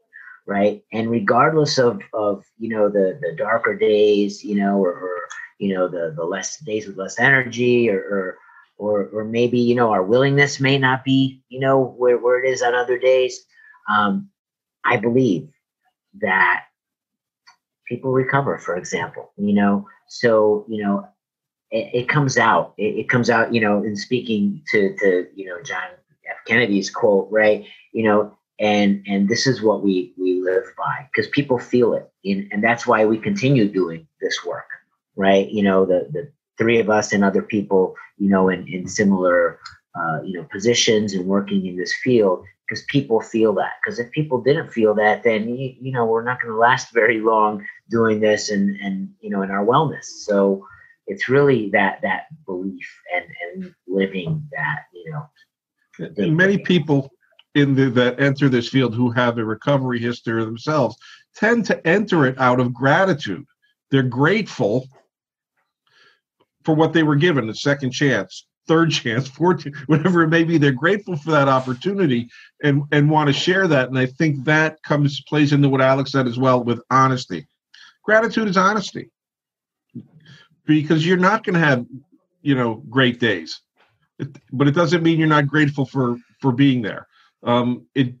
right 0.46 0.82
and 0.92 1.10
regardless 1.10 1.78
of 1.78 2.00
of 2.12 2.44
you 2.58 2.68
know 2.68 2.88
the 2.88 3.18
the 3.20 3.34
darker 3.36 3.74
days 3.74 4.44
you 4.44 4.54
know 4.54 4.78
or, 4.78 4.92
or 4.92 5.20
you 5.58 5.74
know 5.74 5.88
the 5.88 6.12
the 6.16 6.24
less 6.24 6.58
days 6.60 6.86
with 6.86 6.96
less 6.96 7.18
energy 7.18 7.90
or, 7.90 7.98
or 7.98 8.38
or 8.76 9.06
or 9.12 9.24
maybe 9.24 9.58
you 9.58 9.74
know 9.74 9.90
our 9.90 10.02
willingness 10.02 10.60
may 10.60 10.78
not 10.78 11.04
be 11.04 11.42
you 11.48 11.60
know 11.60 11.94
where, 11.98 12.18
where 12.18 12.42
it 12.42 12.48
is 12.48 12.62
on 12.62 12.74
other 12.74 12.98
days 12.98 13.44
um, 13.90 14.28
i 14.84 14.96
believe 14.96 15.48
that 16.20 16.64
people 17.86 18.12
recover 18.12 18.58
for 18.58 18.76
example 18.76 19.32
you 19.36 19.54
know 19.54 19.86
so 20.08 20.64
you 20.68 20.82
know 20.82 21.06
it, 21.70 21.90
it 21.94 22.08
comes 22.08 22.38
out. 22.38 22.74
It, 22.78 22.98
it, 22.98 23.08
comes 23.08 23.30
out, 23.30 23.52
you 23.52 23.60
know, 23.60 23.82
in 23.82 23.96
speaking 23.96 24.62
to 24.70 24.96
to 24.96 25.26
you 25.34 25.46
know 25.46 25.62
John 25.62 25.90
F. 26.28 26.44
Kennedy's 26.46 26.90
quote, 26.90 27.28
right? 27.30 27.64
You 27.92 28.04
know, 28.04 28.38
and 28.58 29.04
and 29.06 29.28
this 29.28 29.46
is 29.46 29.62
what 29.62 29.82
we 29.82 30.12
we 30.18 30.40
live 30.40 30.64
by 30.76 31.08
because 31.12 31.28
people 31.30 31.58
feel 31.58 31.94
it, 31.94 32.10
and, 32.24 32.48
and 32.50 32.62
that's 32.62 32.86
why 32.86 33.04
we 33.04 33.18
continue 33.18 33.68
doing 33.68 34.06
this 34.20 34.44
work, 34.44 34.66
right? 35.16 35.48
You 35.48 35.62
know, 35.62 35.84
the 35.84 36.08
the 36.12 36.32
three 36.58 36.80
of 36.80 36.90
us 36.90 37.12
and 37.12 37.24
other 37.24 37.42
people, 37.42 37.94
you 38.18 38.28
know, 38.28 38.48
in 38.48 38.66
in 38.68 38.88
similar 38.88 39.60
uh, 39.94 40.22
you 40.24 40.38
know 40.38 40.46
positions 40.50 41.14
and 41.14 41.26
working 41.26 41.66
in 41.66 41.76
this 41.76 41.94
field 42.02 42.44
because 42.66 42.84
people 42.88 43.20
feel 43.20 43.54
that. 43.54 43.72
Because 43.82 43.98
if 43.98 44.10
people 44.10 44.42
didn't 44.42 44.72
feel 44.72 44.94
that, 44.94 45.22
then 45.22 45.48
you, 45.48 45.74
you 45.80 45.92
know 45.92 46.04
we're 46.04 46.24
not 46.24 46.40
going 46.40 46.52
to 46.52 46.58
last 46.58 46.92
very 46.92 47.20
long 47.20 47.64
doing 47.90 48.20
this 48.20 48.50
and 48.50 48.76
and 48.80 49.10
you 49.20 49.30
know 49.30 49.42
in 49.42 49.50
our 49.50 49.64
wellness. 49.64 50.04
So 50.04 50.66
it's 51.06 51.28
really 51.28 51.70
that 51.70 52.00
that 52.02 52.26
belief 52.44 53.00
and 53.14 53.24
and 53.44 53.74
living 53.86 54.46
that 54.52 54.82
you 54.92 55.10
know 55.10 55.28
and 55.98 56.36
many 56.36 56.58
people 56.58 57.10
in 57.54 57.74
the, 57.74 57.90
that 57.90 58.20
enter 58.20 58.48
this 58.48 58.68
field 58.68 58.94
who 58.94 59.10
have 59.10 59.38
a 59.38 59.44
recovery 59.44 59.98
history 59.98 60.44
themselves 60.44 60.96
tend 61.34 61.64
to 61.66 61.86
enter 61.86 62.26
it 62.26 62.38
out 62.38 62.60
of 62.60 62.74
gratitude. 62.74 63.44
They're 63.90 64.02
grateful 64.02 64.86
for 66.64 66.74
what 66.74 66.92
they 66.92 67.02
were 67.02 67.16
given 67.16 67.48
a 67.48 67.54
second 67.54 67.92
chance 67.92 68.46
third 68.68 68.90
chance 68.92 69.26
fourth 69.26 69.66
whatever 69.86 70.22
it 70.22 70.28
may 70.28 70.44
be. 70.44 70.58
They're 70.58 70.70
grateful 70.70 71.16
for 71.16 71.32
that 71.32 71.48
opportunity 71.48 72.28
and 72.62 72.82
and 72.92 73.10
want 73.10 73.28
to 73.28 73.32
share 73.32 73.66
that. 73.66 73.88
And 73.88 73.98
i 73.98 74.06
think 74.06 74.44
that 74.44 74.80
comes 74.82 75.20
plays 75.22 75.52
into 75.52 75.68
what 75.68 75.80
alex 75.80 76.12
said 76.12 76.28
as 76.28 76.38
well 76.38 76.62
with 76.62 76.80
honesty. 76.90 77.46
Gratitude 78.04 78.48
is 78.48 78.56
honesty. 78.56 79.10
Because 80.66 81.06
you're 81.06 81.16
not 81.16 81.44
going 81.44 81.54
to 81.54 81.66
have 81.66 81.86
you 82.42 82.54
know 82.54 82.82
great 82.88 83.18
days 83.18 83.60
it, 84.18 84.28
but 84.52 84.68
it 84.68 84.74
doesn't 84.74 85.02
mean 85.02 85.18
you're 85.18 85.28
not 85.28 85.46
grateful 85.46 85.86
for 85.86 86.16
for 86.40 86.52
being 86.52 86.82
there 86.82 87.06
um, 87.44 87.86
it 87.94 88.14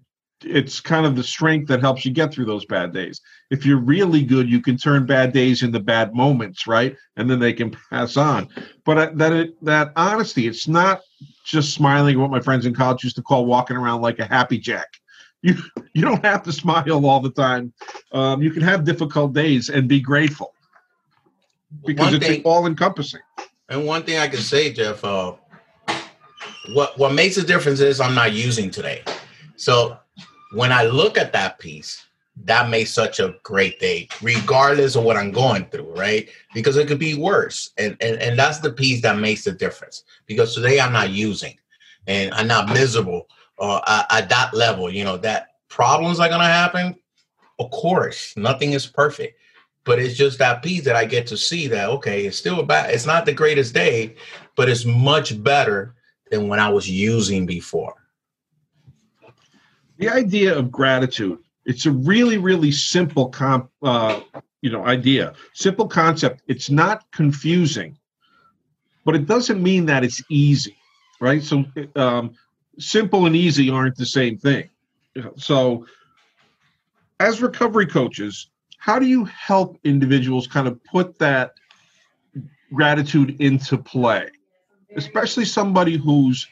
it's 0.44 0.80
kind 0.80 1.04
of 1.04 1.16
the 1.16 1.22
strength 1.22 1.66
that 1.68 1.80
helps 1.80 2.04
you 2.04 2.12
get 2.12 2.32
through 2.32 2.44
those 2.44 2.64
bad 2.64 2.92
days. 2.92 3.20
If 3.50 3.66
you're 3.66 3.80
really 3.80 4.22
good, 4.22 4.48
you 4.48 4.60
can 4.62 4.76
turn 4.76 5.04
bad 5.04 5.32
days 5.32 5.62
into 5.62 5.80
bad 5.80 6.14
moments, 6.14 6.66
right? 6.66 6.96
And 7.16 7.28
then 7.28 7.40
they 7.40 7.52
can 7.52 7.76
pass 7.90 8.16
on. 8.16 8.48
But 8.84 8.98
uh, 8.98 9.10
that 9.14 9.32
it, 9.32 9.64
that 9.64 9.92
honesty, 9.96 10.46
it's 10.46 10.68
not 10.68 11.00
just 11.44 11.74
smiling. 11.74 12.20
What 12.20 12.30
my 12.30 12.40
friends 12.40 12.66
in 12.66 12.74
college 12.74 13.02
used 13.02 13.16
to 13.16 13.22
call 13.22 13.46
walking 13.46 13.76
around 13.76 14.00
like 14.00 14.20
a 14.20 14.26
happy 14.26 14.58
jack. 14.58 14.86
You 15.42 15.56
you 15.92 16.02
don't 16.02 16.24
have 16.24 16.42
to 16.44 16.52
smile 16.52 17.04
all 17.06 17.20
the 17.20 17.30
time. 17.32 17.72
Um, 18.12 18.40
you 18.42 18.50
can 18.50 18.62
have 18.62 18.84
difficult 18.84 19.32
days 19.32 19.68
and 19.70 19.88
be 19.88 20.00
grateful 20.00 20.54
because 21.84 22.06
One 22.06 22.14
it's 22.14 22.26
thing- 22.26 22.42
all 22.44 22.66
encompassing. 22.66 23.20
And 23.68 23.86
one 23.86 24.02
thing 24.04 24.18
I 24.18 24.28
can 24.28 24.40
say, 24.40 24.72
Jeff, 24.72 25.04
uh, 25.04 25.32
what 26.72 26.98
what 26.98 27.12
makes 27.12 27.36
a 27.36 27.44
difference 27.44 27.80
is 27.80 28.00
I'm 28.00 28.14
not 28.14 28.32
using 28.32 28.70
today. 28.70 29.02
So 29.56 29.98
when 30.52 30.72
I 30.72 30.84
look 30.84 31.18
at 31.18 31.32
that 31.32 31.58
piece, 31.58 32.04
that 32.44 32.70
makes 32.70 32.90
such 32.90 33.20
a 33.20 33.34
great 33.42 33.80
day, 33.80 34.08
regardless 34.22 34.94
of 34.94 35.04
what 35.04 35.16
I'm 35.16 35.32
going 35.32 35.66
through, 35.66 35.92
right? 35.94 36.28
Because 36.54 36.76
it 36.76 36.88
could 36.88 36.98
be 36.98 37.14
worse, 37.14 37.70
and 37.78 37.96
and 38.00 38.16
and 38.20 38.38
that's 38.38 38.60
the 38.60 38.72
piece 38.72 39.02
that 39.02 39.18
makes 39.18 39.44
the 39.44 39.52
difference. 39.52 40.04
Because 40.26 40.54
today 40.54 40.80
I'm 40.80 40.92
not 40.92 41.10
using, 41.10 41.58
and 42.06 42.32
I'm 42.34 42.46
not 42.46 42.68
miserable 42.68 43.28
uh, 43.58 43.80
at, 43.86 44.22
at 44.22 44.28
that 44.28 44.54
level. 44.54 44.92
You 44.92 45.04
know 45.04 45.16
that 45.18 45.48
problems 45.68 46.20
are 46.20 46.28
gonna 46.28 46.44
happen. 46.44 46.94
Of 47.58 47.70
course, 47.70 48.34
nothing 48.36 48.72
is 48.72 48.86
perfect 48.86 49.36
but 49.84 49.98
it's 49.98 50.18
just 50.18 50.38
that 50.38 50.62
piece 50.62 50.84
that 50.84 50.96
I 50.96 51.06
get 51.06 51.26
to 51.28 51.36
see 51.36 51.66
that 51.68 51.88
okay, 51.88 52.26
it's 52.26 52.36
still 52.36 52.60
about 52.60 52.90
it's 52.90 53.06
not 53.06 53.24
the 53.24 53.32
greatest 53.32 53.72
day, 53.72 54.16
but 54.54 54.68
it's 54.68 54.84
much 54.84 55.42
better 55.42 55.94
than 56.30 56.48
when 56.48 56.60
I 56.60 56.68
was 56.68 56.88
using 56.88 57.46
before. 57.46 57.94
the 59.98 60.08
idea 60.08 60.56
of 60.56 60.70
gratitude 60.70 61.38
it's 61.68 61.84
a 61.84 61.90
really 61.90 62.38
really 62.38 62.72
simple 62.72 63.28
comp 63.28 63.70
uh, 63.82 64.20
you 64.62 64.70
know 64.70 64.84
idea. 64.86 65.34
Simple 65.52 65.86
concept 65.86 66.42
it's 66.48 66.70
not 66.70 67.10
confusing 67.12 67.96
but 69.04 69.14
it 69.14 69.26
doesn't 69.26 69.62
mean 69.62 69.86
that 69.86 70.02
it's 70.02 70.22
easy 70.30 70.76
right? 71.20 71.42
So 71.42 71.64
um, 71.96 72.34
simple 72.78 73.26
and 73.26 73.34
easy 73.36 73.70
aren't 73.70 73.96
the 73.96 74.06
same 74.06 74.38
thing. 74.38 74.70
So 75.36 75.86
as 77.20 77.42
recovery 77.42 77.86
coaches 77.86 78.48
how 78.78 78.98
do 78.98 79.06
you 79.06 79.24
help 79.26 79.78
individuals 79.84 80.46
kind 80.46 80.66
of 80.66 80.82
put 80.84 81.18
that 81.18 81.54
gratitude 82.72 83.40
into 83.40 83.76
play 83.76 84.28
especially 84.96 85.44
somebody 85.44 85.96
who's 85.96 86.46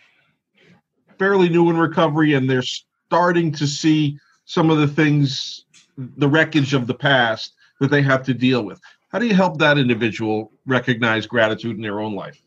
fairly 1.19 1.49
new 1.49 1.71
in 1.71 1.76
recovery 1.76 2.35
and 2.35 2.49
they're 2.49 2.62
starting 2.62 3.52
to 3.52 3.66
see 3.66 4.19
some 4.45 4.71
of 4.71 4.78
the 4.78 4.87
things, 4.87 5.64
the 5.97 6.28
wreckage 6.28 6.75
of 6.75 6.87
the 6.87 6.95
past 6.95 7.55
that 7.81 7.90
they 7.90 8.02
have 8.02 8.23
to 8.25 8.35
deal 8.35 8.62
with. 8.62 8.81
How 9.09 9.19
do 9.19 9.26
you 9.26 9.35
help 9.35 9.59
that 9.59 9.78
individual 9.78 10.52
recognize 10.66 11.26
gratitude 11.26 11.76
in 11.76 11.83
their 11.83 12.00
own 12.00 12.14
life? 12.14 12.43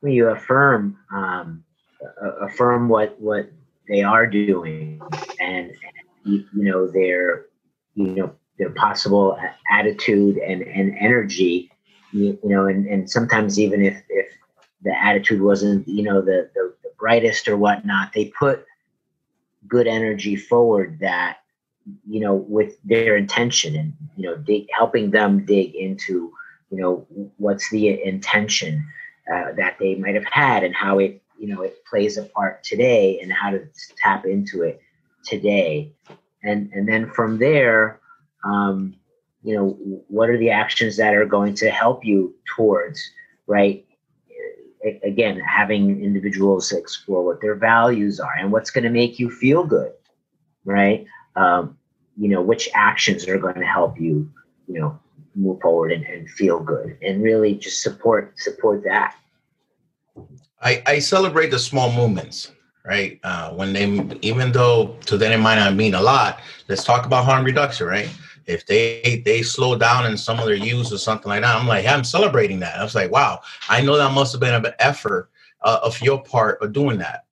When 0.00 0.12
you 0.12 0.28
affirm, 0.28 0.98
um, 1.12 1.64
affirm 2.40 2.88
what 2.88 3.20
what 3.20 3.50
they 3.88 4.02
are 4.02 4.26
doing, 4.26 5.00
and, 5.40 5.72
you 6.24 6.44
know 6.52 6.88
their, 6.88 7.46
you 7.94 8.06
know 8.06 8.34
their 8.58 8.70
possible 8.70 9.38
attitude 9.70 10.38
and 10.38 10.62
and 10.62 10.96
energy, 10.98 11.71
you, 12.12 12.38
you 12.42 12.48
know, 12.48 12.66
and 12.66 12.86
and 12.86 13.10
sometimes 13.10 13.58
even 13.58 13.82
if 13.82 14.02
if 14.08 14.28
the 14.82 14.96
attitude 14.96 15.40
wasn't 15.40 15.86
you 15.88 16.02
know 16.02 16.20
the, 16.20 16.50
the 16.54 16.74
the 16.82 16.90
brightest 16.98 17.48
or 17.48 17.56
whatnot, 17.56 18.12
they 18.12 18.26
put 18.38 18.64
good 19.68 19.86
energy 19.86 20.36
forward 20.36 20.98
that 21.00 21.38
you 22.08 22.20
know 22.20 22.34
with 22.34 22.76
their 22.84 23.16
intention 23.16 23.76
and 23.76 23.92
you 24.16 24.24
know 24.24 24.36
dig, 24.36 24.66
helping 24.76 25.10
them 25.10 25.44
dig 25.44 25.74
into 25.74 26.32
you 26.70 26.80
know 26.80 27.06
what's 27.38 27.70
the 27.70 28.02
intention 28.02 28.86
uh, 29.32 29.52
that 29.56 29.76
they 29.78 29.94
might 29.94 30.14
have 30.14 30.24
had 30.24 30.64
and 30.64 30.74
how 30.74 30.98
it 30.98 31.22
you 31.38 31.48
know 31.48 31.62
it 31.62 31.84
plays 31.84 32.16
a 32.16 32.24
part 32.24 32.62
today 32.62 33.20
and 33.20 33.32
how 33.32 33.50
to 33.50 33.66
tap 34.02 34.26
into 34.26 34.62
it 34.62 34.80
today. 35.24 35.92
And 36.42 36.70
and 36.72 36.88
then 36.88 37.10
from 37.10 37.38
there 37.38 38.00
um, 38.44 38.96
you 39.42 39.54
know 39.54 39.70
what 40.08 40.28
are 40.28 40.38
the 40.38 40.50
actions 40.50 40.96
that 40.96 41.14
are 41.14 41.26
going 41.26 41.54
to 41.54 41.70
help 41.70 42.04
you 42.04 42.34
towards 42.56 43.00
right 43.46 43.84
again 45.04 45.38
having 45.40 46.02
individuals 46.02 46.72
explore 46.72 47.24
what 47.24 47.40
their 47.40 47.54
values 47.54 48.18
are 48.18 48.34
and 48.38 48.50
what's 48.50 48.70
going 48.70 48.84
to 48.84 48.90
make 48.90 49.18
you 49.18 49.30
feel 49.30 49.64
good 49.64 49.92
right 50.64 51.06
um, 51.36 51.76
you 52.16 52.28
know 52.28 52.42
which 52.42 52.68
actions 52.74 53.26
are 53.28 53.38
going 53.38 53.54
to 53.54 53.66
help 53.66 54.00
you 54.00 54.30
you 54.68 54.80
know 54.80 54.98
move 55.34 55.60
forward 55.60 55.92
and, 55.92 56.04
and 56.04 56.28
feel 56.30 56.60
good 56.60 56.98
and 57.02 57.22
really 57.22 57.54
just 57.54 57.82
support 57.82 58.38
support 58.38 58.82
that 58.84 59.14
I, 60.62 60.82
I 60.86 60.98
celebrate 61.00 61.50
the 61.50 61.58
small 61.58 61.92
movements, 61.92 62.52
right? 62.84 63.18
Uh, 63.24 63.50
when 63.52 63.72
they, 63.72 64.18
even 64.22 64.52
though 64.52 64.96
to 65.06 65.18
them 65.18 65.32
it 65.32 65.38
might 65.38 65.56
not 65.56 65.74
mean 65.74 65.94
a 65.94 66.00
lot, 66.00 66.40
let's 66.68 66.84
talk 66.84 67.04
about 67.04 67.24
harm 67.24 67.44
reduction, 67.44 67.86
right? 67.86 68.08
If 68.46 68.66
they 68.66 69.22
they 69.24 69.42
slow 69.42 69.76
down 69.76 70.06
in 70.06 70.16
some 70.16 70.38
of 70.38 70.46
their 70.46 70.54
use 70.54 70.92
or 70.92 70.98
something 70.98 71.28
like 71.28 71.42
that, 71.42 71.56
I'm 71.56 71.66
like, 71.66 71.84
hey, 71.84 71.92
I'm 71.92 72.04
celebrating 72.04 72.60
that. 72.60 72.78
I 72.78 72.82
was 72.82 72.94
like, 72.94 73.10
wow, 73.10 73.40
I 73.68 73.80
know 73.80 73.96
that 73.96 74.12
must 74.12 74.32
have 74.32 74.40
been 74.40 74.54
an 74.54 74.72
effort 74.78 75.30
uh, 75.62 75.80
of 75.82 76.00
your 76.00 76.22
part 76.22 76.60
of 76.62 76.72
doing 76.72 76.98
that. 76.98 77.26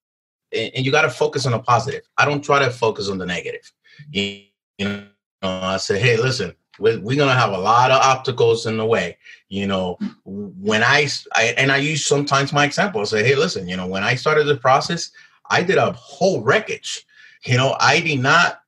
And, 0.53 0.73
and 0.75 0.87
you 0.87 0.93
got 0.93 1.03
to 1.03 1.11
focus 1.11 1.47
on 1.47 1.53
the 1.53 1.59
positive. 1.59 2.03
I 2.19 2.25
don't 2.25 2.43
try 2.43 2.59
to 2.61 2.71
focus 2.71 3.09
on 3.09 3.19
the 3.19 3.27
negative. 3.27 3.73
You, 4.11 4.45
know, 4.79 5.05
I 5.43 5.77
say, 5.77 5.99
hey, 5.99 6.17
listen, 6.17 6.55
we're, 6.79 7.01
we're 7.01 7.17
gonna 7.17 7.35
have 7.35 7.53
a 7.53 7.59
lot 7.59 7.91
of 7.91 8.01
obstacles 8.01 8.67
in 8.67 8.77
the 8.77 8.87
way. 8.87 9.19
You 9.49 9.67
know, 9.67 9.99
when 10.25 10.83
I, 10.83 11.09
I 11.35 11.55
and 11.57 11.71
I 11.71 11.77
use 11.79 12.07
sometimes 12.07 12.53
my 12.53 12.65
example. 12.65 13.01
I 13.01 13.05
say, 13.05 13.25
hey, 13.25 13.37
listen, 13.37 13.69
you 13.69 13.77
know, 13.77 13.87
when 13.87 14.03
I 14.03 14.15
started 14.15 14.45
the 14.45 14.57
process, 14.57 15.11
I 15.51 15.63
did 15.63 15.79
a 15.79 15.93
whole 15.93 16.43
wreckage. 16.43 17.07
You 17.45 17.57
know, 17.57 17.77
I 17.81 18.01
did 18.01 18.21
not 18.21 18.60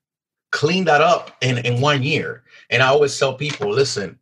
clean 0.53 0.85
that 0.85 1.01
up 1.01 1.37
in 1.41 1.59
in 1.59 1.81
one 1.81 2.03
year. 2.03 2.45
And 2.71 2.83
I 2.83 2.87
always 2.87 3.19
tell 3.19 3.35
people, 3.35 3.69
listen, 3.69 4.19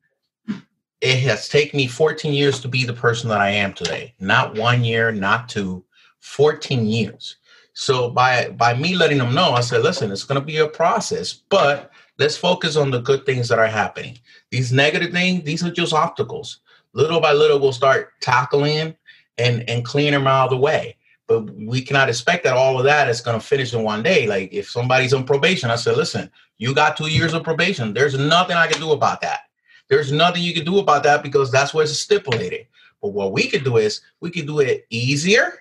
it 1.00 1.18
has 1.20 1.48
taken 1.48 1.76
me 1.76 1.86
14 1.86 2.32
years 2.32 2.60
to 2.60 2.68
be 2.68 2.84
the 2.84 2.92
person 2.92 3.28
that 3.28 3.40
I 3.40 3.50
am 3.50 3.74
today. 3.74 4.14
Not 4.18 4.56
one 4.56 4.82
year, 4.82 5.12
not 5.12 5.48
two, 5.48 5.84
14 6.20 6.86
years. 6.86 7.36
So 7.74 8.10
by 8.10 8.50
by 8.50 8.74
me 8.74 8.94
letting 8.94 9.18
them 9.18 9.34
know, 9.34 9.52
I 9.52 9.60
said, 9.60 9.82
listen, 9.82 10.10
it's 10.10 10.24
to 10.24 10.40
be 10.40 10.58
a 10.58 10.66
process, 10.66 11.32
but 11.32 11.90
let's 12.18 12.36
focus 12.36 12.76
on 12.76 12.90
the 12.90 13.00
good 13.00 13.24
things 13.24 13.48
that 13.48 13.58
are 13.58 13.66
happening. 13.66 14.18
These 14.50 14.72
negative 14.72 15.12
things, 15.12 15.44
these 15.44 15.64
are 15.64 15.70
just 15.70 15.92
obstacles. 15.92 16.60
Little 16.92 17.20
by 17.20 17.32
little, 17.32 17.60
we'll 17.60 17.72
start 17.72 18.12
tackling 18.20 18.96
and 19.38 19.68
and 19.68 19.84
cleaning 19.84 20.12
them 20.12 20.26
out 20.26 20.44
of 20.44 20.50
the 20.50 20.56
way. 20.56 20.96
But 21.30 21.42
we 21.54 21.80
cannot 21.80 22.08
expect 22.08 22.42
that 22.42 22.56
all 22.56 22.76
of 22.76 22.82
that 22.86 23.08
is 23.08 23.20
going 23.20 23.38
to 23.38 23.46
finish 23.46 23.72
in 23.72 23.84
one 23.84 24.02
day. 24.02 24.26
Like 24.26 24.52
if 24.52 24.68
somebody's 24.68 25.14
on 25.14 25.22
probation, 25.22 25.70
I 25.70 25.76
said, 25.76 25.96
listen, 25.96 26.28
you 26.58 26.74
got 26.74 26.96
two 26.96 27.06
years 27.06 27.34
of 27.34 27.44
probation. 27.44 27.94
There's 27.94 28.18
nothing 28.18 28.56
I 28.56 28.66
can 28.66 28.80
do 28.80 28.90
about 28.90 29.20
that. 29.20 29.42
There's 29.88 30.10
nothing 30.10 30.42
you 30.42 30.52
can 30.52 30.64
do 30.64 30.80
about 30.80 31.04
that 31.04 31.22
because 31.22 31.52
that's 31.52 31.72
what's 31.72 31.96
stipulated. 31.96 32.66
But 33.00 33.10
what 33.10 33.30
we 33.30 33.46
could 33.46 33.62
do 33.62 33.76
is 33.76 34.00
we 34.18 34.32
could 34.32 34.48
do 34.48 34.58
it 34.58 34.86
easier, 34.90 35.52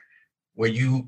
where 0.55 0.71
you, 0.71 1.07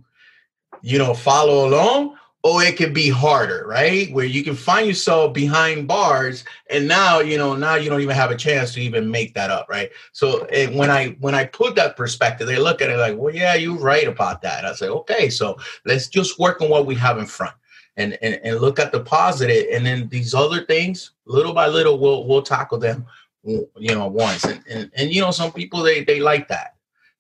you 0.84 1.00
know, 1.00 1.16
follow 1.16 1.68
along, 1.68 2.18
or 2.44 2.64
it 2.64 2.76
could 2.76 2.94
be 2.94 3.10
harder, 3.10 3.66
right? 3.68 4.12
Where 4.14 4.26
you 4.26 4.44
can 4.44 4.56
find 4.56 4.88
yourself 4.88 5.34
behind 5.34 5.88
bars, 5.88 6.44
and 6.70 6.88
now 6.88 7.20
you 7.20 7.38
know 7.38 7.56
now 7.56 7.76
you 7.76 7.90
don't 7.90 8.02
even 8.02 8.16
have 8.16 8.32
a 8.32 8.36
chance 8.36 8.74
to 8.74 8.82
even 8.82 9.10
make 9.10 9.34
that 9.36 9.52
up, 9.52 9.68
right? 9.70 9.92
So 10.12 10.48
when 10.74 10.90
I 10.90 11.10
when 11.20 11.36
I 11.36 11.46
put 11.46 11.76
that 11.76 11.96
perspective, 11.96 12.48
they 12.48 12.58
look 12.58 12.82
at 12.82 12.90
it 12.90 12.98
like, 12.98 13.18
well, 13.18 13.34
yeah, 13.34 13.54
you're 13.56 13.78
right 13.78 14.08
about 14.08 14.42
that. 14.42 14.66
I 14.66 14.74
say, 14.74 14.88
okay, 14.88 15.30
so 15.30 15.58
let's 15.86 16.08
just 16.08 16.40
work 16.40 16.62
on 16.62 16.70
what 16.70 16.86
we 16.86 16.96
have 16.96 17.18
in 17.18 17.26
front. 17.26 17.54
And, 17.98 18.18
and, 18.22 18.40
and 18.46 18.62
look 18.62 18.80
at 18.80 18.94
the 18.94 19.02
positive 19.02 19.66
and 19.74 19.86
then 19.86 20.08
these 20.08 20.34
other 20.34 20.64
things 20.64 21.12
little 21.26 21.54
by 21.54 21.68
little 21.68 22.00
we'll 22.00 22.26
we'll 22.26 22.42
tackle 22.42 22.78
them 22.78 23.06
you 23.44 23.68
know 23.78 24.08
once 24.08 24.46
and, 24.46 24.64
and 24.70 24.90
and 24.96 25.12
you 25.12 25.20
know 25.20 25.30
some 25.30 25.52
people 25.52 25.84
they 25.84 26.04
they 26.06 26.22
like 26.22 26.48
that 26.48 26.76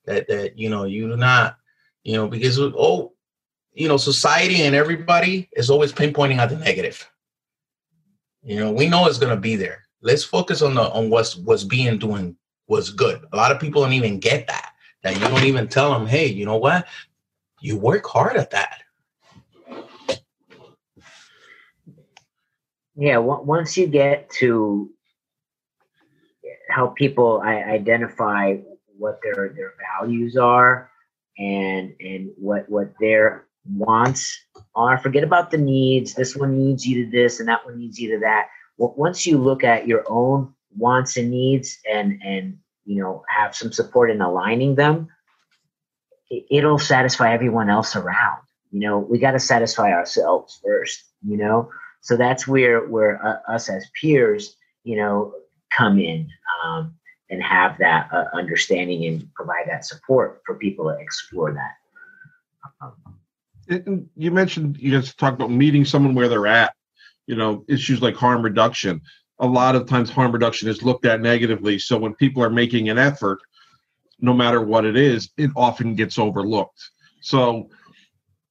that 0.05 0.27
that 0.29 0.57
you 0.57 0.69
know 0.69 0.85
you 0.85 1.09
do 1.09 1.17
not 1.17 1.57
you 2.03 2.15
know 2.15 2.25
because 2.25 2.57
oh 2.57 3.11
you 3.73 3.87
know 3.87 3.97
society 3.97 4.63
and 4.63 4.75
everybody 4.75 5.49
is 5.53 5.69
always 5.69 5.93
pinpointing 5.93 6.37
at 6.37 6.49
the 6.49 6.57
negative. 6.57 7.09
You 8.43 8.57
know 8.57 8.71
we 8.71 8.87
know 8.87 9.07
it's 9.07 9.19
going 9.19 9.35
to 9.35 9.41
be 9.41 9.55
there. 9.55 9.83
Let's 10.01 10.23
focus 10.23 10.61
on 10.61 10.75
the 10.75 10.89
on 10.91 11.09
what's 11.09 11.35
what's 11.35 11.63
being 11.63 11.97
doing 11.97 12.35
was 12.67 12.89
good. 12.89 13.25
A 13.31 13.35
lot 13.35 13.51
of 13.51 13.59
people 13.59 13.81
don't 13.81 13.93
even 13.93 14.19
get 14.19 14.47
that 14.47 14.73
that 15.03 15.13
you 15.13 15.27
don't 15.27 15.43
even 15.43 15.67
tell 15.67 15.91
them 15.91 16.07
hey 16.07 16.27
you 16.27 16.45
know 16.45 16.57
what? 16.57 16.87
You 17.61 17.77
work 17.77 18.05
hard 18.05 18.37
at 18.37 18.51
that. 18.51 18.81
Yeah 22.95 23.15
w- 23.15 23.43
once 23.43 23.77
you 23.77 23.87
get 23.87 24.29
to 24.39 24.89
help 26.69 26.95
people 26.95 27.41
identify 27.41 28.57
what 28.97 29.19
their 29.23 29.49
their 29.49 29.73
values 29.99 30.37
are 30.37 30.89
and 31.37 31.93
and 31.99 32.31
what 32.37 32.69
what 32.69 32.93
their 32.99 33.45
wants 33.65 34.39
are. 34.75 34.97
Forget 34.97 35.23
about 35.23 35.51
the 35.51 35.57
needs. 35.57 36.13
This 36.13 36.35
one 36.35 36.57
needs 36.57 36.85
you 36.85 37.05
to 37.05 37.11
this, 37.11 37.39
and 37.39 37.49
that 37.49 37.65
one 37.65 37.77
needs 37.77 37.99
you 37.99 38.11
to 38.11 38.19
that. 38.19 38.47
Once 38.77 39.25
you 39.25 39.37
look 39.37 39.63
at 39.63 39.87
your 39.87 40.03
own 40.07 40.53
wants 40.77 41.17
and 41.17 41.29
needs, 41.29 41.77
and 41.91 42.21
and 42.23 42.57
you 42.85 43.01
know 43.01 43.23
have 43.29 43.55
some 43.55 43.71
support 43.71 44.09
in 44.11 44.21
aligning 44.21 44.75
them, 44.75 45.07
it'll 46.49 46.79
satisfy 46.79 47.33
everyone 47.33 47.69
else 47.69 47.95
around. 47.95 48.41
You 48.71 48.79
know, 48.79 48.99
we 48.99 49.19
got 49.19 49.31
to 49.31 49.39
satisfy 49.39 49.91
ourselves 49.91 50.59
first. 50.63 51.03
You 51.25 51.37
know, 51.37 51.69
so 52.01 52.17
that's 52.17 52.47
where 52.47 52.87
where 52.87 53.23
uh, 53.25 53.53
us 53.53 53.69
as 53.69 53.85
peers, 53.99 54.55
you 54.83 54.97
know, 54.97 55.33
come 55.75 55.99
in. 55.99 56.29
Um, 56.63 56.95
and 57.31 57.41
have 57.41 57.77
that 57.79 58.09
uh, 58.11 58.25
understanding 58.33 59.05
and 59.05 59.33
provide 59.33 59.65
that 59.65 59.85
support 59.85 60.41
for 60.45 60.55
people 60.55 60.85
to 60.85 60.97
explore 60.99 61.53
that. 61.53 61.71
Um, 62.81 63.20
you 63.67 64.31
mentioned 64.31 64.77
you 64.77 64.91
guys 64.91 65.13
talked 65.15 65.35
about 65.35 65.51
meeting 65.51 65.85
someone 65.85 66.15
where 66.15 66.27
they're 66.27 66.47
at. 66.47 66.73
You 67.27 67.35
know, 67.35 67.63
issues 67.67 68.01
like 68.01 68.15
harm 68.15 68.41
reduction. 68.41 69.01
A 69.39 69.45
lot 69.45 69.75
of 69.75 69.87
times, 69.87 70.09
harm 70.09 70.31
reduction 70.31 70.67
is 70.67 70.83
looked 70.83 71.05
at 71.05 71.21
negatively. 71.21 71.79
So 71.79 71.97
when 71.97 72.13
people 72.15 72.43
are 72.43 72.49
making 72.49 72.89
an 72.89 72.97
effort, 72.97 73.39
no 74.19 74.33
matter 74.33 74.61
what 74.61 74.85
it 74.85 74.95
is, 74.95 75.29
it 75.37 75.49
often 75.55 75.95
gets 75.95 76.19
overlooked. 76.19 76.79
So 77.21 77.69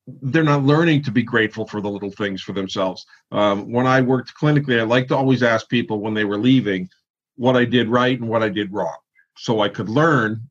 they're 0.07 0.43
not 0.43 0.65
learning 0.65 1.03
to 1.05 1.11
be 1.11 1.23
grateful 1.23 1.67
for 1.67 1.81
the 1.81 1.91
little 1.91 2.11
things 2.11 2.43
for 2.43 2.53
themselves. 2.53 3.07
Um, 3.31 3.71
when 3.71 3.87
I 3.87 4.01
worked 4.01 4.33
clinically, 4.41 4.81
I 4.81 4.85
like 4.85 5.09
to 5.09 5.17
always 5.17 5.43
ask 5.43 5.69
people 5.69 6.01
when 6.01 6.15
they 6.15 6.25
were 6.25 6.39
leaving, 6.39 6.89
what 7.37 7.57
I 7.57 7.65
did 7.65 7.89
right 7.89 8.19
and 8.19 8.29
what 8.29 8.43
I 8.43 8.49
did 8.49 8.73
wrong, 8.73 8.97
so 9.37 9.61
I 9.61 9.69
could 9.69 9.89
learn. 9.89 10.51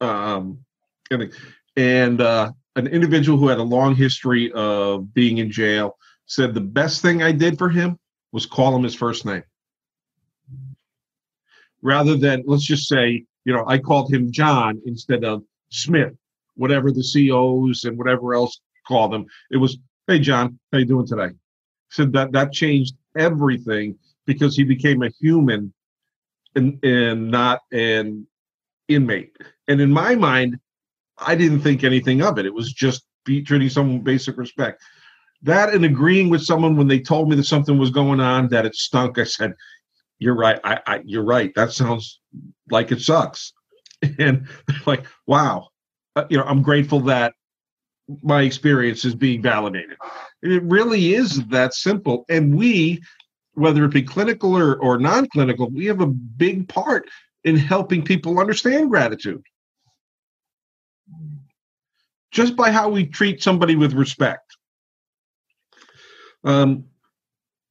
Um, 0.00 0.64
and 1.10 1.32
and 1.76 2.20
uh, 2.20 2.52
an 2.76 2.86
individual 2.86 3.38
who 3.38 3.48
had 3.48 3.58
a 3.58 3.62
long 3.62 3.94
history 3.94 4.52
of 4.52 5.12
being 5.12 5.38
in 5.38 5.50
jail 5.50 5.96
said 6.26 6.54
the 6.54 6.60
best 6.60 7.02
thing 7.02 7.22
I 7.22 7.32
did 7.32 7.58
for 7.58 7.68
him 7.68 7.98
was 8.32 8.46
call 8.46 8.74
him 8.74 8.84
his 8.84 8.94
first 8.94 9.26
name, 9.26 9.42
rather 11.82 12.16
than 12.16 12.44
let's 12.46 12.64
just 12.64 12.88
say 12.88 13.24
you 13.44 13.52
know 13.52 13.64
I 13.66 13.78
called 13.78 14.12
him 14.12 14.30
John 14.30 14.80
instead 14.86 15.24
of 15.24 15.42
Smith, 15.70 16.14
whatever 16.54 16.92
the 16.92 17.02
COs 17.02 17.84
and 17.84 17.98
whatever 17.98 18.34
else 18.34 18.60
call 18.86 19.08
them. 19.08 19.26
It 19.50 19.56
was 19.56 19.78
hey 20.06 20.20
John, 20.20 20.58
how 20.72 20.78
you 20.78 20.84
doing 20.84 21.06
today? 21.06 21.34
Said 21.90 22.12
that 22.12 22.32
that 22.32 22.52
changed 22.52 22.94
everything 23.16 23.98
because 24.26 24.56
he 24.56 24.62
became 24.62 25.02
a 25.02 25.10
human 25.20 25.72
and, 26.54 26.78
and 26.84 27.30
not 27.30 27.62
an 27.72 28.26
inmate. 28.88 29.36
And 29.66 29.80
in 29.80 29.90
my 29.90 30.14
mind, 30.14 30.58
I 31.20 31.34
didn't 31.34 31.60
think 31.60 31.84
anything 31.84 32.22
of 32.22 32.38
it. 32.38 32.46
It 32.46 32.54
was 32.54 32.72
just 32.72 33.04
be, 33.24 33.42
treating 33.42 33.68
someone 33.68 33.96
with 33.96 34.04
basic 34.04 34.36
respect. 34.36 34.82
That 35.42 35.72
and 35.72 35.84
agreeing 35.84 36.28
with 36.28 36.42
someone 36.42 36.76
when 36.76 36.88
they 36.88 37.00
told 37.00 37.28
me 37.28 37.36
that 37.36 37.44
something 37.44 37.78
was 37.78 37.90
going 37.90 38.20
on, 38.20 38.48
that 38.48 38.66
it 38.66 38.74
stunk. 38.74 39.18
I 39.18 39.24
said, 39.24 39.54
"You're 40.18 40.36
right. 40.36 40.60
I, 40.64 40.80
I 40.86 41.02
you're 41.04 41.24
right. 41.24 41.52
That 41.54 41.72
sounds 41.72 42.20
like 42.70 42.92
it 42.92 43.00
sucks." 43.00 43.52
And 44.18 44.48
like, 44.86 45.04
wow, 45.26 45.68
uh, 46.16 46.24
you 46.30 46.38
know, 46.38 46.44
I'm 46.44 46.62
grateful 46.62 47.00
that 47.00 47.34
my 48.22 48.40
experience 48.40 49.04
is 49.04 49.14
being 49.14 49.42
validated. 49.42 49.98
It 50.42 50.62
really 50.62 51.12
is 51.12 51.44
that 51.48 51.74
simple. 51.74 52.24
And 52.30 52.56
we 52.56 53.02
whether 53.54 53.84
it 53.84 53.92
be 53.92 54.02
clinical 54.02 54.56
or, 54.56 54.76
or 54.76 54.98
non 54.98 55.28
clinical, 55.28 55.68
we 55.70 55.86
have 55.86 56.00
a 56.00 56.06
big 56.06 56.68
part 56.68 57.08
in 57.44 57.56
helping 57.56 58.02
people 58.02 58.38
understand 58.38 58.90
gratitude. 58.90 59.42
Just 62.30 62.56
by 62.56 62.70
how 62.70 62.88
we 62.88 63.06
treat 63.06 63.42
somebody 63.42 63.76
with 63.76 63.92
respect. 63.92 64.56
Um, 66.44 66.84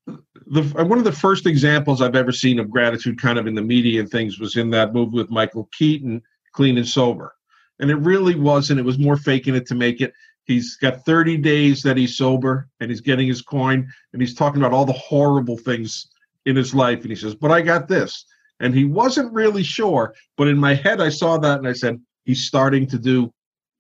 the 0.07 0.63
one 0.63 0.97
of 0.97 1.03
the 1.03 1.11
first 1.11 1.45
examples 1.45 2.01
I've 2.01 2.15
ever 2.15 2.31
seen 2.31 2.59
of 2.59 2.69
gratitude, 2.69 3.21
kind 3.21 3.37
of 3.39 3.47
in 3.47 3.55
the 3.55 3.61
media 3.61 3.99
and 4.01 4.09
things, 4.09 4.39
was 4.39 4.55
in 4.55 4.69
that 4.71 4.93
movie 4.93 5.17
with 5.17 5.29
Michael 5.29 5.69
Keaton, 5.77 6.21
Clean 6.53 6.77
and 6.77 6.87
Sober, 6.87 7.33
and 7.79 7.89
it 7.89 7.95
really 7.95 8.35
wasn't. 8.35 8.79
It 8.79 8.85
was 8.85 8.99
more 8.99 9.17
faking 9.17 9.55
it 9.55 9.65
to 9.67 9.75
make 9.75 10.01
it. 10.01 10.13
He's 10.49 10.77
got 10.77 11.05
30 11.05 11.37
days 11.37 11.83
that 11.83 11.95
he's 11.95 12.17
sober 12.17 12.67
and 12.79 12.89
he's 12.89 13.01
getting 13.01 13.27
his 13.27 13.41
coin 13.41 13.87
and 14.13 14.21
he's 14.21 14.33
talking 14.33 14.59
about 14.59 14.73
all 14.73 14.85
the 14.85 14.93
horrible 14.93 15.57
things 15.57 16.07
in 16.47 16.55
his 16.55 16.73
life. 16.73 17.01
And 17.01 17.11
he 17.11 17.15
says, 17.15 17.35
But 17.35 17.51
I 17.51 17.61
got 17.61 17.87
this. 17.87 18.25
And 18.59 18.73
he 18.73 18.83
wasn't 18.83 19.31
really 19.31 19.61
sure. 19.61 20.15
But 20.37 20.47
in 20.47 20.57
my 20.57 20.73
head, 20.73 21.01
I 21.01 21.09
saw 21.09 21.37
that 21.37 21.59
and 21.59 21.67
I 21.67 21.73
said, 21.73 22.01
He's 22.25 22.45
starting 22.45 22.87
to 22.87 22.97
do 22.97 23.31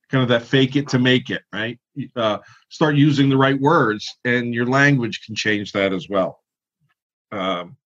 kind 0.09 0.23
of 0.23 0.29
that 0.29 0.43
fake 0.43 0.75
it 0.75 0.87
to 0.89 0.99
make 0.99 1.29
it, 1.29 1.43
right? 1.53 1.79
Uh, 2.15 2.39
start 2.69 2.95
using 2.95 3.29
the 3.29 3.37
right 3.37 3.59
words 3.59 4.17
and 4.25 4.53
your 4.53 4.65
language 4.65 5.21
can 5.25 5.35
change 5.35 5.71
that 5.71 5.93
as 5.93 6.07
well. 6.09 6.39
Um, 7.31 7.77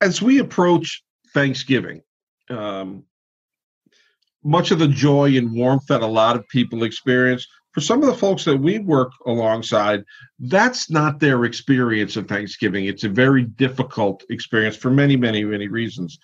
as 0.00 0.22
we 0.22 0.38
approach 0.38 1.02
Thanksgiving, 1.34 2.02
um, 2.50 3.04
much 4.44 4.70
of 4.70 4.78
the 4.78 4.88
joy 4.88 5.36
and 5.36 5.52
warmth 5.52 5.86
that 5.88 6.02
a 6.02 6.06
lot 6.06 6.36
of 6.36 6.48
people 6.48 6.84
experience 6.84 7.46
for 7.72 7.80
some 7.80 8.02
of 8.02 8.08
the 8.08 8.14
folks 8.14 8.44
that 8.44 8.56
we 8.56 8.78
work 8.78 9.12
alongside 9.26 10.02
that's 10.38 10.90
not 10.90 11.20
their 11.20 11.44
experience 11.44 12.16
of 12.16 12.28
thanksgiving 12.28 12.86
it's 12.86 13.04
a 13.04 13.08
very 13.08 13.42
difficult 13.42 14.24
experience 14.30 14.76
for 14.76 14.90
many 14.90 15.16
many 15.16 15.44
many 15.44 15.68
reasons 15.68 16.18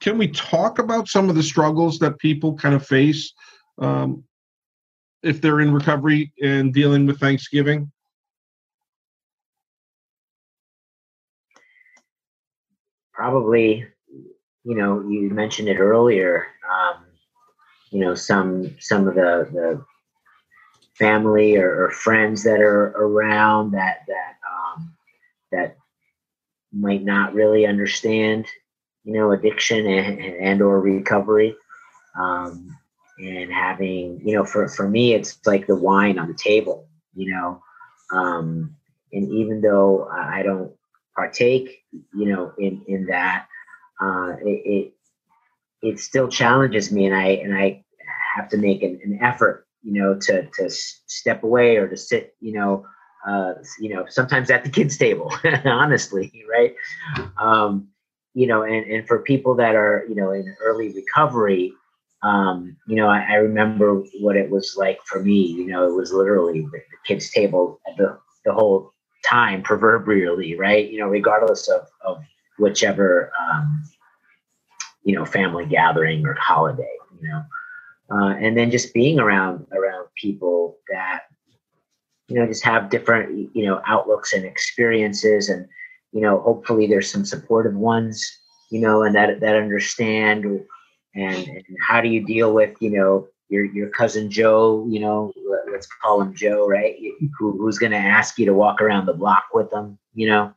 can 0.00 0.18
we 0.18 0.28
talk 0.28 0.78
about 0.78 1.08
some 1.08 1.28
of 1.28 1.36
the 1.36 1.42
struggles 1.42 1.98
that 1.98 2.18
people 2.18 2.54
kind 2.54 2.74
of 2.74 2.86
face 2.86 3.32
um, 3.78 4.24
if 5.22 5.40
they're 5.40 5.60
in 5.60 5.72
recovery 5.72 6.32
and 6.42 6.72
dealing 6.72 7.06
with 7.06 7.20
thanksgiving? 7.20 7.90
Probably 13.12 13.86
you 14.64 14.74
know 14.74 15.00
you 15.08 15.30
mentioned 15.30 15.68
it 15.68 15.78
earlier 15.78 16.46
um, 16.70 17.04
you 17.90 18.00
know 18.00 18.14
some 18.14 18.76
some 18.78 19.08
of 19.08 19.14
the 19.14 19.48
the 19.52 19.84
family 20.94 21.56
or, 21.56 21.84
or 21.84 21.90
friends 21.90 22.42
that 22.44 22.60
are 22.60 22.88
around 22.88 23.72
that 23.72 24.00
that 24.06 24.34
um, 24.50 24.94
that 25.50 25.76
might 26.72 27.02
not 27.02 27.34
really 27.34 27.66
understand 27.66 28.46
you 29.04 29.12
know 29.12 29.32
addiction 29.32 29.86
and, 29.86 30.20
and 30.20 30.62
or 30.62 30.80
recovery 30.80 31.54
um, 32.18 32.76
and 33.18 33.52
having 33.52 34.20
you 34.24 34.34
know 34.34 34.44
for, 34.44 34.68
for 34.68 34.88
me 34.88 35.14
it's 35.14 35.38
like 35.46 35.66
the 35.66 35.76
wine 35.76 36.18
on 36.18 36.28
the 36.28 36.34
table 36.34 36.88
you 37.14 37.32
know 37.32 37.62
um, 38.12 38.74
and 39.12 39.30
even 39.30 39.60
though 39.60 40.08
i 40.12 40.42
don't 40.42 40.72
partake 41.16 41.84
you 41.92 42.26
know 42.26 42.52
in 42.58 42.82
in 42.88 43.06
that 43.06 43.46
uh, 44.02 44.32
it, 44.44 44.62
it 44.64 44.92
it 45.82 45.98
still 45.98 46.28
challenges 46.28 46.92
me 46.92 47.06
and 47.06 47.14
i 47.14 47.26
and 47.26 47.54
i 47.56 47.82
have 48.36 48.48
to 48.48 48.56
make 48.56 48.82
an, 48.82 49.00
an 49.04 49.18
effort 49.22 49.66
you 49.82 49.92
know 49.92 50.18
to 50.18 50.46
to 50.54 50.68
step 50.70 51.42
away 51.42 51.76
or 51.76 51.88
to 51.88 51.96
sit 51.96 52.34
you 52.40 52.52
know 52.52 52.84
uh, 53.26 53.52
you 53.78 53.94
know 53.94 54.06
sometimes 54.08 54.50
at 54.50 54.64
the 54.64 54.70
kids 54.78 54.96
table 54.96 55.32
honestly 55.64 56.32
right? 56.50 56.74
Um, 57.38 57.88
you 58.34 58.46
know 58.46 58.62
and, 58.62 58.90
and 58.90 59.06
for 59.06 59.20
people 59.20 59.54
that 59.54 59.74
are 59.74 60.04
you 60.08 60.14
know 60.14 60.30
in 60.32 60.54
early 60.62 60.92
recovery 60.92 61.72
um, 62.22 62.76
you 62.86 62.96
know 62.96 63.08
I, 63.08 63.24
I, 63.30 63.34
remember 63.36 64.02
what 64.20 64.36
it 64.36 64.50
was 64.50 64.74
like 64.76 64.98
for 65.06 65.22
me 65.22 65.40
you 65.40 65.66
know 65.66 65.88
it 65.88 65.94
was 65.94 66.12
literally 66.12 66.60
the, 66.60 66.80
kids 67.06 67.30
table 67.30 67.80
the, 67.96 68.18
the 68.44 68.52
whole 68.52 68.92
time 69.24 69.62
proverbially 69.62 70.56
right? 70.56 70.90
You 70.90 71.00
know 71.00 71.08
regardless 71.08 71.68
of, 71.68 71.86
of 72.04 72.22
whichever 72.58 73.32
um, 73.40 73.84
you 75.04 75.14
know 75.14 75.24
family 75.24 75.66
gathering 75.66 76.26
or 76.26 76.34
holiday 76.34 76.96
you 77.20 77.28
know? 77.28 77.42
Uh, 78.12 78.34
and 78.34 78.56
then 78.56 78.70
just 78.70 78.92
being 78.92 79.18
around 79.18 79.66
around 79.72 80.06
people 80.16 80.76
that 80.90 81.22
you 82.28 82.36
know 82.36 82.46
just 82.46 82.64
have 82.64 82.90
different 82.90 83.50
you 83.54 83.66
know 83.66 83.80
outlooks 83.86 84.32
and 84.32 84.44
experiences 84.44 85.48
and 85.48 85.66
you 86.12 86.20
know 86.20 86.40
hopefully 86.40 86.86
there's 86.86 87.10
some 87.10 87.24
supportive 87.24 87.74
ones 87.74 88.30
you 88.70 88.80
know 88.80 89.02
and 89.02 89.14
that 89.14 89.40
that 89.40 89.56
understand 89.56 90.44
and, 91.14 91.48
and 91.48 91.64
how 91.86 92.00
do 92.00 92.08
you 92.08 92.24
deal 92.24 92.52
with 92.52 92.74
you 92.80 92.90
know 92.90 93.26
your 93.50 93.64
your 93.64 93.88
cousin 93.90 94.30
Joe, 94.30 94.86
you 94.88 95.00
know, 95.00 95.32
let's 95.70 95.88
call 96.02 96.22
him 96.22 96.34
Joe, 96.34 96.66
right? 96.66 96.96
Who, 97.38 97.58
who's 97.58 97.78
going 97.78 97.92
to 97.92 97.98
ask 97.98 98.38
you 98.38 98.46
to 98.46 98.54
walk 98.54 98.80
around 98.80 99.06
the 99.06 99.12
block 99.12 99.44
with 99.52 99.70
them, 99.70 99.98
you 100.14 100.28
know, 100.28 100.54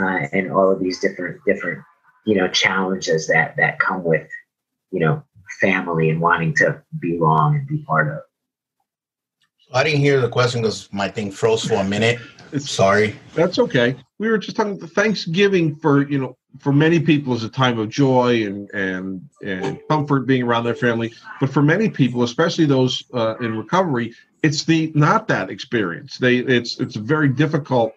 uh, 0.00 0.26
and 0.32 0.52
all 0.52 0.70
of 0.70 0.80
these 0.80 0.98
different 0.98 1.40
different 1.46 1.82
you 2.26 2.34
know 2.34 2.48
challenges 2.48 3.26
that 3.28 3.56
that 3.56 3.78
come 3.78 4.04
with 4.04 4.28
you 4.90 5.00
know 5.00 5.22
family 5.60 6.10
and 6.10 6.20
wanting 6.20 6.52
to 6.54 6.82
belong 6.98 7.54
and 7.56 7.66
be 7.66 7.78
part 7.84 8.08
of. 8.08 8.18
I 9.72 9.82
didn't 9.82 10.00
hear 10.00 10.20
the 10.20 10.28
question 10.28 10.62
because 10.62 10.92
my 10.92 11.08
thing 11.08 11.30
froze 11.30 11.64
for 11.64 11.74
a 11.74 11.84
minute. 11.84 12.18
Sorry. 12.58 13.16
That's 13.34 13.58
okay. 13.58 13.96
We 14.18 14.28
were 14.28 14.38
just 14.38 14.56
talking 14.56 14.78
Thanksgiving 14.78 15.76
for 15.76 16.08
you 16.08 16.18
know 16.18 16.36
for 16.58 16.72
many 16.72 17.00
people 17.00 17.34
is 17.34 17.44
a 17.44 17.48
time 17.48 17.78
of 17.78 17.88
joy 17.88 18.46
and 18.46 18.70
and 18.70 19.28
and 19.44 19.78
comfort 19.88 20.26
being 20.26 20.42
around 20.42 20.64
their 20.64 20.74
family. 20.74 21.12
But 21.40 21.50
for 21.50 21.62
many 21.62 21.90
people 21.90 22.22
especially 22.22 22.64
those 22.66 23.02
uh, 23.12 23.36
in 23.38 23.56
recovery 23.56 24.14
it's 24.42 24.64
the 24.64 24.92
not 24.94 25.28
that 25.28 25.50
experience. 25.50 26.18
They 26.18 26.38
it's 26.38 26.78
it's 26.80 26.96
very 26.96 27.28
difficult 27.28 27.92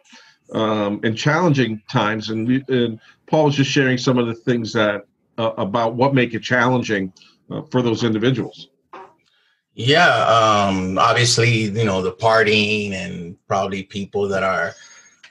um, 0.54 1.00
and 1.04 1.16
challenging 1.18 1.82
times. 1.90 2.30
And, 2.30 2.50
and 2.70 3.00
paul 3.28 3.46
was 3.46 3.56
just 3.56 3.72
sharing 3.72 3.98
some 3.98 4.18
of 4.18 4.28
the 4.28 4.36
things 4.36 4.74
that 4.74 5.06
uh, 5.38 5.54
about 5.58 5.96
what 5.96 6.14
make 6.14 6.34
it 6.34 6.42
challenging 6.42 7.14
uh, 7.50 7.62
for 7.72 7.82
those 7.82 8.04
individuals. 8.04 8.68
Yeah 9.76 10.10
um 10.10 10.98
obviously 10.98 11.50
you 11.50 11.86
know 11.86 12.02
the 12.02 12.12
partying 12.12 12.92
and 12.92 13.38
probably 13.48 13.84
people 13.84 14.28
that 14.28 14.44
are 14.44 14.74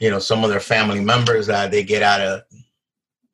you 0.01 0.11
know 0.11 0.19
some 0.19 0.45
of 0.45 0.51
their 0.51 0.61
family 0.61 1.01
members 1.01 1.47
that 1.47 1.71
they 1.71 1.83
get 1.83 2.03
out 2.03 2.21
of 2.21 2.43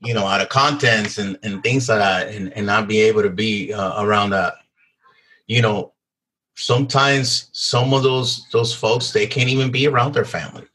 you 0.00 0.14
know 0.14 0.27
out 0.27 0.40
of 0.40 0.48
contents 0.48 1.18
and, 1.18 1.38
and 1.42 1.62
things 1.62 1.88
like 1.88 1.98
that 1.98 2.29
and, 2.29 2.53
and 2.55 2.66
not 2.66 2.88
be 2.88 3.00
able 3.00 3.22
to 3.22 3.31
be 3.31 3.72
uh, 3.72 4.03
around 4.03 4.31
that. 4.31 4.55
You 5.46 5.62
know 5.62 5.92
sometimes 6.55 7.48
some 7.53 7.92
of 7.92 8.03
those 8.03 8.48
those 8.50 8.74
folks 8.74 9.12
they 9.12 9.27
can't 9.27 9.48
even 9.48 9.70
be 9.70 9.87
around 9.87 10.14
their 10.14 10.24
family 10.24 10.66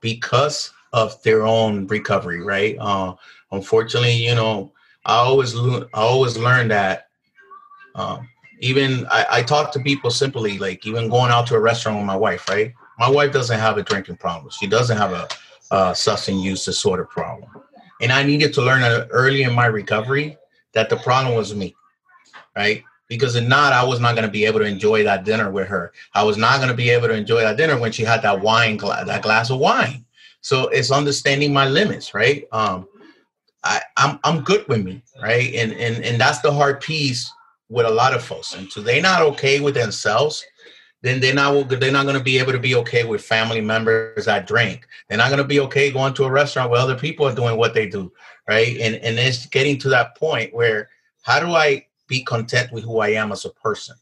because 0.00 0.72
of 0.92 1.20
their 1.22 1.46
own 1.46 1.86
recovery 1.88 2.42
right? 2.42 2.76
Uh, 2.78 3.14
unfortunately 3.52 4.14
you 4.14 4.34
know 4.34 4.72
i 5.04 5.16
always 5.16 5.56
i 5.56 5.86
always 5.94 6.36
learned 6.36 6.70
that 6.70 7.08
um, 7.94 8.28
even 8.60 9.06
I, 9.06 9.26
I 9.30 9.42
talk 9.42 9.72
to 9.72 9.80
people 9.80 10.10
simply 10.10 10.58
like 10.58 10.84
even 10.86 11.08
going 11.08 11.30
out 11.30 11.46
to 11.48 11.54
a 11.54 11.60
restaurant 11.60 11.98
with 11.98 12.06
my 12.06 12.16
wife 12.16 12.48
right 12.48 12.74
my 12.98 13.08
wife 13.08 13.32
doesn't 13.32 13.58
have 13.58 13.78
a 13.78 13.82
drinking 13.82 14.16
problem 14.16 14.50
she 14.50 14.66
doesn't 14.66 14.96
have 14.96 15.12
a, 15.12 15.28
a 15.70 15.94
substance 15.94 16.42
use 16.42 16.64
disorder 16.64 17.04
problem 17.04 17.50
and 18.00 18.12
I 18.12 18.22
needed 18.22 18.52
to 18.54 18.62
learn 18.62 18.82
early 19.10 19.42
in 19.42 19.54
my 19.54 19.66
recovery 19.66 20.36
that 20.72 20.90
the 20.90 20.96
problem 20.96 21.34
was 21.34 21.54
me, 21.54 21.74
right? 22.54 22.82
Because 23.08 23.36
if 23.36 23.46
not, 23.46 23.72
I 23.72 23.84
was 23.84 24.00
not 24.00 24.14
going 24.14 24.26
to 24.26 24.30
be 24.30 24.44
able 24.44 24.58
to 24.60 24.66
enjoy 24.66 25.04
that 25.04 25.24
dinner 25.24 25.50
with 25.50 25.68
her. 25.68 25.92
I 26.14 26.22
was 26.22 26.36
not 26.36 26.56
going 26.56 26.68
to 26.68 26.74
be 26.74 26.90
able 26.90 27.08
to 27.08 27.14
enjoy 27.14 27.40
that 27.40 27.56
dinner 27.56 27.78
when 27.78 27.92
she 27.92 28.02
had 28.02 28.22
that 28.22 28.40
wine, 28.40 28.76
that 28.76 29.22
glass 29.22 29.50
of 29.50 29.58
wine. 29.58 30.04
So 30.40 30.68
it's 30.68 30.90
understanding 30.90 31.52
my 31.52 31.66
limits, 31.66 32.14
right? 32.14 32.44
Um, 32.52 32.88
I, 33.64 33.80
I'm 33.96 34.20
I'm 34.22 34.42
good 34.42 34.68
with 34.68 34.84
me, 34.84 35.02
right? 35.20 35.52
And 35.54 35.72
and 35.72 36.04
and 36.04 36.20
that's 36.20 36.40
the 36.40 36.52
hard 36.52 36.80
piece 36.80 37.32
with 37.68 37.86
a 37.86 37.90
lot 37.90 38.14
of 38.14 38.22
folks. 38.22 38.54
And 38.54 38.70
so 38.70 38.80
they're 38.80 39.02
not 39.02 39.22
okay 39.22 39.58
with 39.58 39.74
themselves 39.74 40.44
then 41.06 41.20
they're 41.20 41.34
not 41.34 41.68
they're 41.68 41.92
not 41.92 42.04
going 42.04 42.18
to 42.18 42.24
be 42.24 42.38
able 42.38 42.52
to 42.52 42.58
be 42.58 42.74
okay 42.74 43.04
with 43.04 43.24
family 43.24 43.60
members 43.60 44.24
that 44.24 44.46
drink. 44.46 44.86
They're 45.08 45.18
not 45.18 45.28
going 45.28 45.42
to 45.42 45.44
be 45.44 45.60
okay 45.60 45.90
going 45.90 46.14
to 46.14 46.24
a 46.24 46.30
restaurant 46.30 46.70
where 46.70 46.80
other 46.80 46.98
people 46.98 47.26
are 47.26 47.34
doing 47.34 47.56
what 47.56 47.74
they 47.74 47.88
do, 47.88 48.12
right? 48.48 48.76
And 48.78 48.96
and 48.96 49.18
it's 49.18 49.46
getting 49.46 49.78
to 49.78 49.88
that 49.90 50.16
point 50.16 50.54
where 50.54 50.88
how 51.22 51.38
do 51.40 51.54
I 51.54 51.86
be 52.08 52.22
content 52.22 52.72
with 52.72 52.84
who 52.84 52.98
I 52.98 53.08
am 53.08 53.30
as 53.30 53.44
a 53.44 53.50
person? 53.50 53.96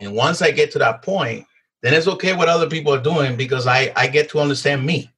And 0.00 0.14
once 0.14 0.42
I 0.42 0.50
get 0.50 0.70
to 0.72 0.78
that 0.80 1.02
point, 1.02 1.46
then 1.82 1.94
it's 1.94 2.08
okay 2.08 2.34
what 2.34 2.48
other 2.48 2.68
people 2.68 2.94
are 2.94 3.02
doing 3.02 3.36
because 3.36 3.66
I 3.66 3.92
I 3.96 4.06
get 4.06 4.28
to 4.30 4.40
understand 4.40 4.86
me, 4.86 5.10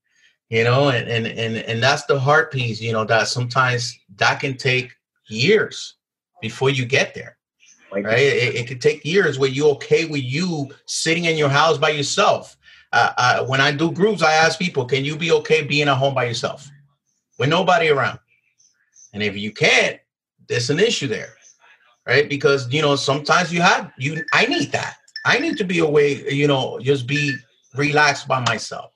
you 0.49 0.65
know, 0.65 0.89
and 0.89 1.09
and 1.09 1.27
and 1.27 1.57
and 1.57 1.83
that's 1.83 2.05
the 2.07 2.19
hard 2.19 2.51
piece, 2.51 2.81
you 2.81 2.93
know, 2.93 3.05
that 3.05 3.29
sometimes 3.29 3.99
that 4.17 4.41
can 4.41 4.57
take 4.57 4.93
years 5.29 5.97
before 6.41 6.71
you 6.71 6.87
get 6.87 7.15
there 7.15 7.36
right? 8.05 8.19
It, 8.19 8.55
it, 8.55 8.67
could 8.67 8.81
take 8.81 9.05
years 9.05 9.39
where 9.39 9.51
you're 9.51 9.75
okay 9.75 10.05
with 10.05 10.23
you 10.23 10.69
sitting 10.87 11.25
in 11.25 11.37
your 11.37 11.49
house 11.49 11.79
by 11.79 11.91
yourself. 11.91 12.57
Uh, 12.93 13.13
uh, 13.17 13.47
when 13.47 13.61
I 13.61 13.73
do 13.73 13.91
groups, 13.91 14.23
I 14.23 14.33
ask 14.33 14.59
people, 14.59 14.85
can 14.85 15.05
you 15.05 15.17
be 15.17 15.33
okay 15.33 15.63
being 15.63 15.89
at 15.89 15.97
home 15.97 16.15
by 16.15 16.25
yourself 16.25 16.69
with 17.39 17.49
nobody 17.49 17.89
around? 17.89 18.19
And 19.13 19.23
if 19.23 19.37
you 19.37 19.53
can't, 19.53 19.99
there's 20.49 20.71
an 20.71 20.79
issue 20.79 21.09
there, 21.09 21.35
right? 22.07 22.29
Because 22.29 22.73
you 22.73 22.83
know 22.83 22.97
sometimes 22.97 23.53
you 23.53 23.61
have 23.61 23.91
you. 23.99 24.25
I 24.33 24.47
need 24.47 24.73
that. 24.73 24.97
I 25.25 25.39
need 25.39 25.57
to 25.59 25.65
be 25.65 25.81
away. 25.81 26.33
You 26.33 26.47
know, 26.47 26.79
just 26.81 27.07
be 27.07 27.35
relaxed 27.75 28.29
by 28.29 28.41
myself. 28.41 28.93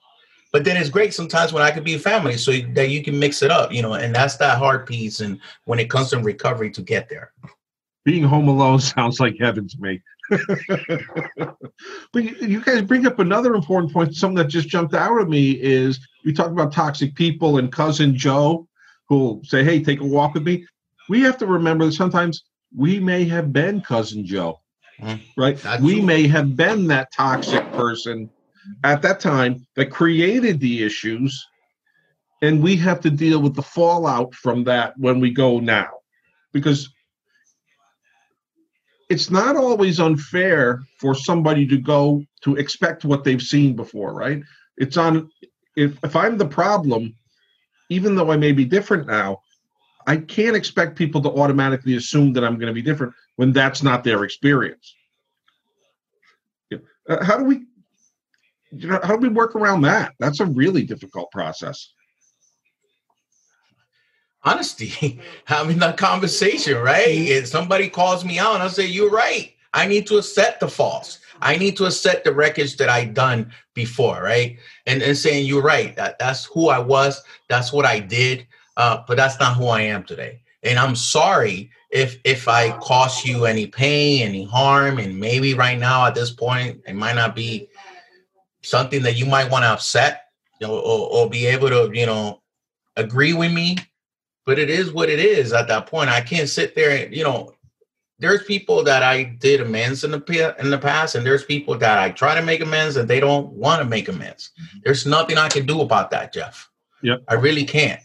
But 0.53 0.65
then 0.65 0.77
it's 0.77 0.89
great 0.89 1.13
sometimes 1.13 1.53
when 1.53 1.63
I 1.63 1.71
could 1.71 1.83
be 1.83 1.95
a 1.95 1.99
family, 1.99 2.37
so 2.37 2.51
that 2.51 2.89
you 2.89 3.03
can 3.03 3.17
mix 3.19 3.41
it 3.41 3.51
up. 3.51 3.71
You 3.71 3.81
know, 3.81 3.93
and 3.93 4.13
that's 4.13 4.37
that 4.37 4.57
hard 4.57 4.85
piece. 4.85 5.19
And 5.19 5.39
when 5.65 5.79
it 5.79 5.89
comes 5.89 6.11
to 6.11 6.19
recovery, 6.19 6.71
to 6.71 6.81
get 6.81 7.09
there 7.09 7.31
being 8.03 8.23
home 8.23 8.47
alone 8.47 8.79
sounds 8.79 9.19
like 9.19 9.35
heaven 9.39 9.67
to 9.67 9.77
me. 9.79 10.01
but 12.13 12.23
you 12.23 12.61
guys 12.61 12.81
bring 12.83 13.05
up 13.05 13.19
another 13.19 13.53
important 13.53 13.91
point. 13.91 14.15
Something 14.15 14.37
that 14.37 14.47
just 14.47 14.69
jumped 14.69 14.93
out 14.93 15.19
at 15.19 15.27
me 15.27 15.51
is 15.51 15.99
we 16.23 16.31
talk 16.31 16.51
about 16.51 16.71
toxic 16.71 17.15
people 17.15 17.57
and 17.57 17.71
cousin 17.71 18.15
Joe 18.15 18.67
who'll 19.09 19.43
say, 19.43 19.63
"Hey, 19.63 19.83
take 19.83 19.99
a 19.99 20.05
walk 20.05 20.35
with 20.35 20.43
me." 20.43 20.65
We 21.09 21.21
have 21.21 21.37
to 21.39 21.45
remember 21.45 21.85
that 21.85 21.93
sometimes 21.93 22.43
we 22.75 22.99
may 22.99 23.25
have 23.25 23.51
been 23.51 23.81
cousin 23.81 24.25
Joe, 24.25 24.61
mm, 25.01 25.19
right? 25.35 25.61
we 25.81 25.95
true. 25.95 26.01
may 26.03 26.27
have 26.27 26.55
been 26.55 26.87
that 26.87 27.11
toxic 27.11 27.69
person 27.73 28.29
at 28.83 29.01
that 29.01 29.19
time 29.19 29.65
that 29.75 29.87
created 29.87 30.59
the 30.59 30.83
issues, 30.83 31.45
and 32.41 32.63
we 32.63 32.77
have 32.77 33.01
to 33.01 33.09
deal 33.09 33.41
with 33.41 33.55
the 33.55 33.61
fallout 33.61 34.33
from 34.33 34.63
that 34.63 34.93
when 34.97 35.19
we 35.19 35.31
go 35.31 35.59
now, 35.59 35.89
because 36.53 36.89
it's 39.11 39.29
not 39.29 39.57
always 39.57 39.99
unfair 39.99 40.81
for 40.97 41.13
somebody 41.13 41.67
to 41.67 41.77
go 41.77 42.23
to 42.43 42.55
expect 42.55 43.03
what 43.03 43.25
they've 43.25 43.41
seen 43.41 43.75
before, 43.75 44.13
right? 44.13 44.41
It's 44.77 44.95
on 44.95 45.29
if 45.75 45.97
if 46.01 46.15
I'm 46.15 46.37
the 46.37 46.47
problem, 46.47 47.13
even 47.89 48.15
though 48.15 48.31
I 48.31 48.37
may 48.37 48.53
be 48.53 48.63
different 48.63 49.07
now, 49.07 49.41
I 50.07 50.15
can't 50.15 50.55
expect 50.55 50.97
people 50.97 51.21
to 51.23 51.29
automatically 51.29 51.97
assume 51.97 52.31
that 52.33 52.45
I'm 52.45 52.55
going 52.55 52.67
to 52.67 52.73
be 52.73 52.81
different 52.81 53.13
when 53.35 53.51
that's 53.51 53.83
not 53.83 54.05
their 54.05 54.23
experience. 54.23 54.95
Uh, 57.09 57.21
how 57.21 57.37
do 57.37 57.43
we 57.43 57.65
you 58.71 58.87
know 58.87 58.99
how 59.03 59.17
do 59.17 59.21
we 59.27 59.27
work 59.27 59.57
around 59.57 59.81
that? 59.81 60.13
That's 60.19 60.39
a 60.39 60.45
really 60.45 60.83
difficult 60.83 61.29
process 61.31 61.91
honesty, 64.43 65.19
having 65.45 65.79
that 65.79 65.97
conversation, 65.97 66.77
right? 66.77 67.07
Mm-hmm. 67.07 67.45
Somebody 67.45 67.89
calls 67.89 68.25
me 68.25 68.39
out 68.39 68.55
and 68.55 68.63
I 68.63 68.67
say, 68.67 68.85
You're 68.85 69.11
right. 69.11 69.53
I 69.73 69.87
need 69.87 70.07
to 70.07 70.17
accept 70.17 70.59
the 70.59 70.67
false. 70.67 71.19
I 71.41 71.57
need 71.57 71.75
to 71.77 71.85
accept 71.85 72.23
the 72.23 72.33
wreckage 72.33 72.77
that 72.77 72.89
I 72.89 73.05
done 73.05 73.51
before, 73.73 74.21
right? 74.21 74.57
And 74.85 75.01
and 75.01 75.17
saying 75.17 75.47
you're 75.47 75.63
right. 75.63 75.95
That 75.95 76.19
that's 76.19 76.45
who 76.45 76.69
I 76.69 76.79
was. 76.79 77.21
That's 77.49 77.73
what 77.73 77.85
I 77.85 77.99
did. 77.99 78.47
Uh, 78.77 79.03
but 79.07 79.17
that's 79.17 79.39
not 79.39 79.57
who 79.57 79.67
I 79.67 79.81
am 79.81 80.03
today. 80.03 80.41
And 80.63 80.77
I'm 80.77 80.95
sorry 80.95 81.71
if 81.89 82.19
if 82.23 82.47
I 82.47 82.77
cost 82.77 83.25
you 83.25 83.45
any 83.45 83.67
pain, 83.67 84.27
any 84.27 84.43
harm, 84.43 84.99
and 84.99 85.19
maybe 85.19 85.53
right 85.53 85.79
now 85.79 86.05
at 86.05 86.15
this 86.15 86.31
point 86.31 86.81
it 86.87 86.95
might 86.95 87.15
not 87.15 87.35
be 87.35 87.69
something 88.61 89.01
that 89.03 89.17
you 89.17 89.25
might 89.25 89.49
want 89.49 89.63
to 89.63 89.69
upset, 89.69 90.25
you 90.59 90.67
know, 90.67 90.77
or, 90.77 91.09
or 91.09 91.29
be 91.29 91.47
able 91.47 91.69
to, 91.69 91.89
you 91.93 92.05
know, 92.05 92.41
agree 92.95 93.33
with 93.33 93.51
me 93.51 93.77
but 94.45 94.59
it 94.59 94.69
is 94.69 94.91
what 94.91 95.09
it 95.09 95.19
is 95.19 95.53
at 95.53 95.67
that 95.67 95.87
point. 95.87 96.09
I 96.09 96.21
can't 96.21 96.49
sit 96.49 96.75
there 96.75 97.05
and, 97.05 97.15
you 97.15 97.23
know, 97.23 97.53
there's 98.21 98.43
people 98.43 98.83
that 98.83 99.01
I 99.01 99.23
did 99.23 99.61
amends 99.61 100.03
in 100.03 100.11
the 100.11 100.55
in 100.59 100.69
the 100.69 100.77
past, 100.77 101.15
and 101.15 101.25
there's 101.25 101.43
people 101.43 101.75
that 101.79 101.97
I 101.97 102.11
try 102.11 102.35
to 102.35 102.41
make 102.43 102.61
amends 102.61 102.95
and 102.95 103.09
they 103.09 103.19
don't 103.19 103.51
want 103.51 103.81
to 103.81 103.85
make 103.85 104.07
amends. 104.09 104.51
Mm-hmm. 104.61 104.79
There's 104.83 105.07
nothing 105.07 105.39
I 105.39 105.49
can 105.49 105.65
do 105.65 105.81
about 105.81 106.11
that, 106.11 106.31
Jeff. 106.31 106.69
Yeah, 107.01 107.15
I 107.27 107.33
really 107.33 107.65
can't. 107.65 107.99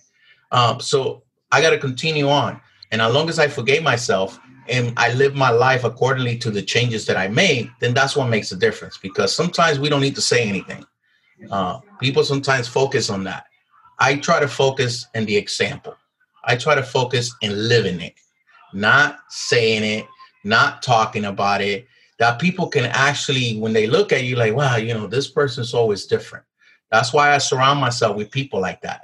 Um, 0.52 0.80
so 0.80 1.22
I 1.52 1.60
got 1.60 1.70
to 1.70 1.78
continue 1.78 2.30
on, 2.30 2.58
and 2.90 3.02
as 3.02 3.12
long 3.12 3.28
as 3.28 3.38
I 3.38 3.46
forgave 3.46 3.82
myself 3.82 4.40
and 4.70 4.94
I 4.96 5.12
live 5.12 5.34
my 5.34 5.50
life 5.50 5.84
accordingly 5.84 6.38
to 6.38 6.50
the 6.50 6.62
changes 6.62 7.04
that 7.06 7.18
I 7.18 7.28
made, 7.28 7.70
then 7.80 7.92
that's 7.92 8.16
what 8.16 8.30
makes 8.30 8.50
a 8.52 8.56
difference. 8.56 8.96
Because 8.96 9.34
sometimes 9.34 9.78
we 9.78 9.90
don't 9.90 10.00
need 10.00 10.14
to 10.14 10.22
say 10.22 10.48
anything. 10.48 10.82
Uh, 11.50 11.80
people 12.00 12.24
sometimes 12.24 12.66
focus 12.66 13.10
on 13.10 13.22
that. 13.24 13.44
I 13.98 14.16
try 14.16 14.40
to 14.40 14.48
focus 14.48 15.06
in 15.14 15.26
the 15.26 15.36
example. 15.36 15.94
I 16.46 16.56
try 16.56 16.74
to 16.74 16.82
focus 16.82 17.34
in 17.42 17.68
living 17.68 18.00
it, 18.00 18.14
not 18.72 19.18
saying 19.28 19.84
it, 19.84 20.06
not 20.44 20.82
talking 20.82 21.26
about 21.26 21.60
it. 21.60 21.86
That 22.18 22.38
people 22.38 22.68
can 22.68 22.84
actually, 22.86 23.58
when 23.58 23.74
they 23.74 23.86
look 23.86 24.10
at 24.12 24.24
you, 24.24 24.36
like, 24.36 24.54
wow, 24.54 24.76
you 24.76 24.94
know, 24.94 25.06
this 25.06 25.28
person's 25.28 25.74
always 25.74 26.06
different. 26.06 26.44
That's 26.90 27.12
why 27.12 27.34
I 27.34 27.38
surround 27.38 27.80
myself 27.80 28.16
with 28.16 28.30
people 28.30 28.60
like 28.60 28.80
that. 28.82 29.02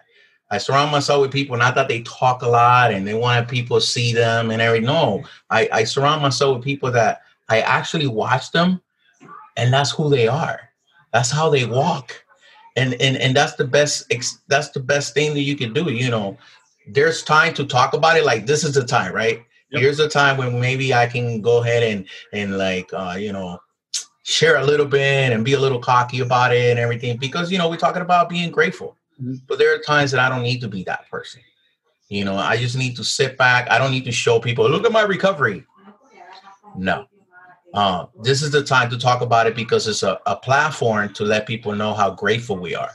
I 0.50 0.58
surround 0.58 0.92
myself 0.92 1.22
with 1.22 1.32
people, 1.32 1.56
not 1.56 1.74
that 1.74 1.88
they 1.88 2.02
talk 2.02 2.42
a 2.42 2.48
lot 2.48 2.92
and 2.92 3.06
they 3.06 3.14
want 3.14 3.48
people 3.48 3.80
to 3.80 3.86
see 3.86 4.12
them 4.12 4.50
and 4.50 4.62
everything. 4.62 4.86
No, 4.86 5.24
I, 5.50 5.68
I 5.72 5.84
surround 5.84 6.22
myself 6.22 6.56
with 6.56 6.64
people 6.64 6.90
that 6.92 7.22
I 7.48 7.60
actually 7.60 8.06
watch 8.06 8.50
them 8.52 8.80
and 9.56 9.72
that's 9.72 9.90
who 9.90 10.10
they 10.10 10.28
are. 10.28 10.60
That's 11.12 11.30
how 11.30 11.50
they 11.50 11.64
walk. 11.64 12.24
And, 12.76 12.94
and 12.94 13.18
and 13.18 13.36
that's 13.36 13.54
the 13.56 13.66
best 13.66 14.10
that's 14.48 14.70
the 14.70 14.80
best 14.80 15.12
thing 15.12 15.34
that 15.34 15.42
you 15.42 15.56
can 15.56 15.74
do 15.74 15.92
you 15.92 16.08
know 16.10 16.38
there's 16.86 17.22
time 17.22 17.54
to 17.54 17.64
talk 17.64 17.94
about 17.94 18.16
it. 18.16 18.24
Like 18.24 18.46
this 18.46 18.64
is 18.64 18.74
the 18.74 18.84
time, 18.84 19.12
right? 19.12 19.42
Yep. 19.70 19.80
Here's 19.80 19.96
the 19.96 20.08
time 20.08 20.36
when 20.36 20.60
maybe 20.60 20.92
I 20.92 21.06
can 21.06 21.40
go 21.40 21.62
ahead 21.62 21.82
and 21.82 22.06
and 22.32 22.58
like 22.58 22.90
uh, 22.92 23.16
you 23.18 23.32
know 23.32 23.58
share 24.24 24.56
a 24.56 24.64
little 24.64 24.86
bit 24.86 25.32
and 25.32 25.44
be 25.44 25.54
a 25.54 25.60
little 25.60 25.80
cocky 25.80 26.20
about 26.20 26.54
it 26.54 26.70
and 26.70 26.78
everything 26.78 27.16
because 27.16 27.50
you 27.50 27.58
know 27.58 27.68
we're 27.68 27.76
talking 27.76 28.02
about 28.02 28.28
being 28.28 28.50
grateful. 28.50 28.96
Mm-hmm. 29.20 29.36
But 29.46 29.58
there 29.58 29.74
are 29.74 29.78
times 29.78 30.10
that 30.10 30.20
I 30.20 30.28
don't 30.28 30.42
need 30.42 30.60
to 30.60 30.68
be 30.68 30.82
that 30.84 31.08
person. 31.10 31.40
You 32.08 32.26
know, 32.26 32.36
I 32.36 32.58
just 32.58 32.76
need 32.76 32.94
to 32.96 33.04
sit 33.04 33.38
back. 33.38 33.70
I 33.70 33.78
don't 33.78 33.90
need 33.90 34.04
to 34.04 34.12
show 34.12 34.38
people, 34.38 34.68
look 34.68 34.84
at 34.84 34.92
my 34.92 35.02
recovery. 35.02 35.64
No. 36.76 37.06
Uh, 37.72 38.06
this 38.20 38.42
is 38.42 38.50
the 38.50 38.62
time 38.62 38.90
to 38.90 38.98
talk 38.98 39.22
about 39.22 39.46
it 39.46 39.56
because 39.56 39.88
it's 39.88 40.02
a, 40.02 40.20
a 40.26 40.36
platform 40.36 41.12
to 41.14 41.24
let 41.24 41.46
people 41.46 41.74
know 41.74 41.94
how 41.94 42.10
grateful 42.10 42.56
we 42.56 42.74
are. 42.74 42.90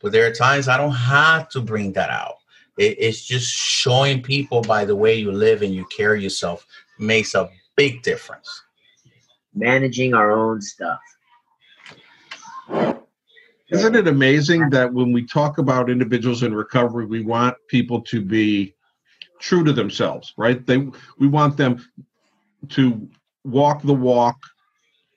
But 0.00 0.12
there 0.12 0.24
are 0.30 0.32
times 0.32 0.68
I 0.68 0.76
don't 0.76 0.92
have 0.92 1.48
to 1.50 1.60
bring 1.60 1.92
that 1.94 2.10
out. 2.10 2.36
It, 2.80 2.96
it's 2.98 3.22
just 3.22 3.46
showing 3.46 4.22
people 4.22 4.62
by 4.62 4.86
the 4.86 4.96
way 4.96 5.14
you 5.14 5.30
live 5.30 5.60
and 5.60 5.74
you 5.74 5.86
carry 5.94 6.22
yourself 6.22 6.66
makes 6.98 7.34
a 7.34 7.50
big 7.76 8.02
difference. 8.02 8.62
Managing 9.54 10.14
our 10.14 10.32
own 10.32 10.62
stuff. 10.62 11.00
Isn't 13.68 13.94
it 13.94 14.08
amazing 14.08 14.70
that 14.70 14.92
when 14.92 15.12
we 15.12 15.26
talk 15.26 15.58
about 15.58 15.90
individuals 15.90 16.42
in 16.42 16.54
recovery, 16.54 17.04
we 17.04 17.22
want 17.22 17.54
people 17.68 18.00
to 18.02 18.22
be 18.22 18.74
true 19.40 19.62
to 19.62 19.72
themselves, 19.72 20.32
right? 20.36 20.66
They 20.66 20.88
we 21.18 21.28
want 21.28 21.56
them 21.56 21.86
to 22.70 23.08
walk 23.44 23.82
the 23.82 23.94
walk, 23.94 24.38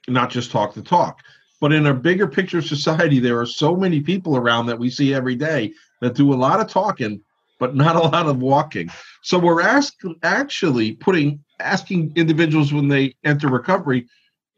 not 0.07 0.29
just 0.29 0.51
talk 0.51 0.73
the 0.73 0.81
talk. 0.81 1.19
But 1.61 1.71
in 1.71 1.87
a 1.87 1.93
bigger 1.93 2.27
picture 2.27 2.61
society, 2.61 3.19
there 3.19 3.39
are 3.39 3.45
so 3.45 3.75
many 3.75 4.01
people 4.01 4.35
around 4.35 4.65
that 4.65 4.77
we 4.77 4.89
see 4.89 5.13
every 5.13 5.35
day 5.35 5.71
that 6.01 6.13
do 6.13 6.33
a 6.33 6.35
lot 6.35 6.59
of 6.59 6.67
talking, 6.67 7.21
but 7.63 7.75
not 7.77 7.95
a 7.95 7.99
lot 7.99 8.27
of 8.27 8.39
walking. 8.39 8.89
So 9.21 9.39
we're 9.39 9.61
ask, 9.61 9.93
actually 10.21 10.95
putting 10.95 11.41
asking 11.61 12.11
individuals 12.17 12.73
when 12.73 12.89
they 12.89 13.15
enter 13.23 13.47
recovery 13.47 14.05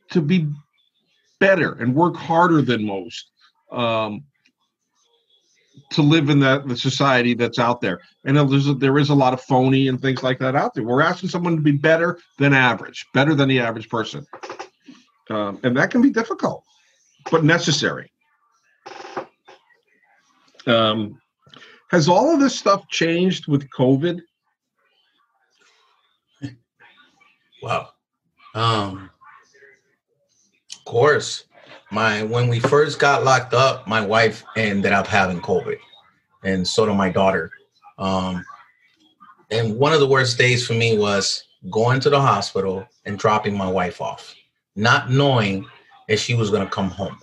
to 0.10 0.22
be 0.22 0.50
better 1.40 1.74
and 1.74 1.94
work 1.94 2.16
harder 2.16 2.64
than 2.64 2.84
most 2.84 3.30
um, 3.72 4.24
to 5.92 6.02
live 6.02 6.32
in 6.32 6.40
that 6.40 6.68
the 6.68 6.76
society 6.76 7.36
that's 7.36 7.60
out 7.60 7.80
there. 7.80 8.00
And 8.24 8.36
there's 8.36 8.68
a, 8.68 8.74
there 8.74 8.98
is 8.98 9.12
a 9.12 9.14
lot 9.14 9.34
of 9.34 9.42
phony 9.42 9.88
and 9.88 10.02
things 10.02 10.24
like 10.24 10.40
that 10.40 10.56
out 10.56 10.74
there. 10.74 10.84
We're 10.84 11.04
asking 11.04 11.30
someone 11.30 11.56
to 11.58 11.62
be 11.62 11.74
better 11.74 12.18
than 12.40 12.54
average, 12.54 13.06
better 13.14 13.36
than 13.36 13.50
the 13.50 13.60
average 13.60 13.88
person, 13.88 14.26
um, 15.30 15.60
and 15.62 15.78
that 15.78 15.92
can 15.92 16.02
be 16.02 16.10
difficult 16.10 16.64
but 17.30 17.44
necessary. 17.44 18.12
Um, 20.66 21.22
has 21.96 22.10
all 22.10 22.34
of 22.34 22.42
this 22.42 22.54
stuff 22.54 22.88
changed 22.90 23.48
with 23.48 23.70
COVID? 23.70 24.22
Wow. 27.64 27.90
Um, 28.54 29.10
of 30.76 30.86
course, 30.86 31.46
my 31.92 32.22
when 32.24 32.50
we 32.50 32.60
first 32.60 33.00
got 33.00 33.24
locked 33.24 33.54
up, 33.54 33.88
my 33.88 34.02
wife 34.02 34.44
ended 34.58 34.92
up 34.92 35.08
having 35.08 35.40
COVID, 35.40 35.78
and 36.44 36.68
so 36.68 36.86
did 36.86 36.94
my 36.96 37.10
daughter. 37.10 37.50
Um, 37.98 38.46
and 39.50 39.78
one 39.78 39.94
of 39.94 40.02
the 40.02 40.08
worst 40.08 40.38
days 40.38 40.68
for 40.68 40.74
me 40.74 40.98
was 40.98 41.46
going 41.72 42.02
to 42.02 42.10
the 42.10 42.20
hospital 42.20 42.86
and 43.06 43.18
dropping 43.18 43.58
my 43.58 43.70
wife 43.70 44.02
off, 44.02 44.36
not 44.76 45.10
knowing 45.10 45.66
and 46.10 46.20
she 46.20 46.34
was 46.36 46.50
going 46.50 46.64
to 46.64 46.70
come 46.70 46.90
home. 46.90 47.18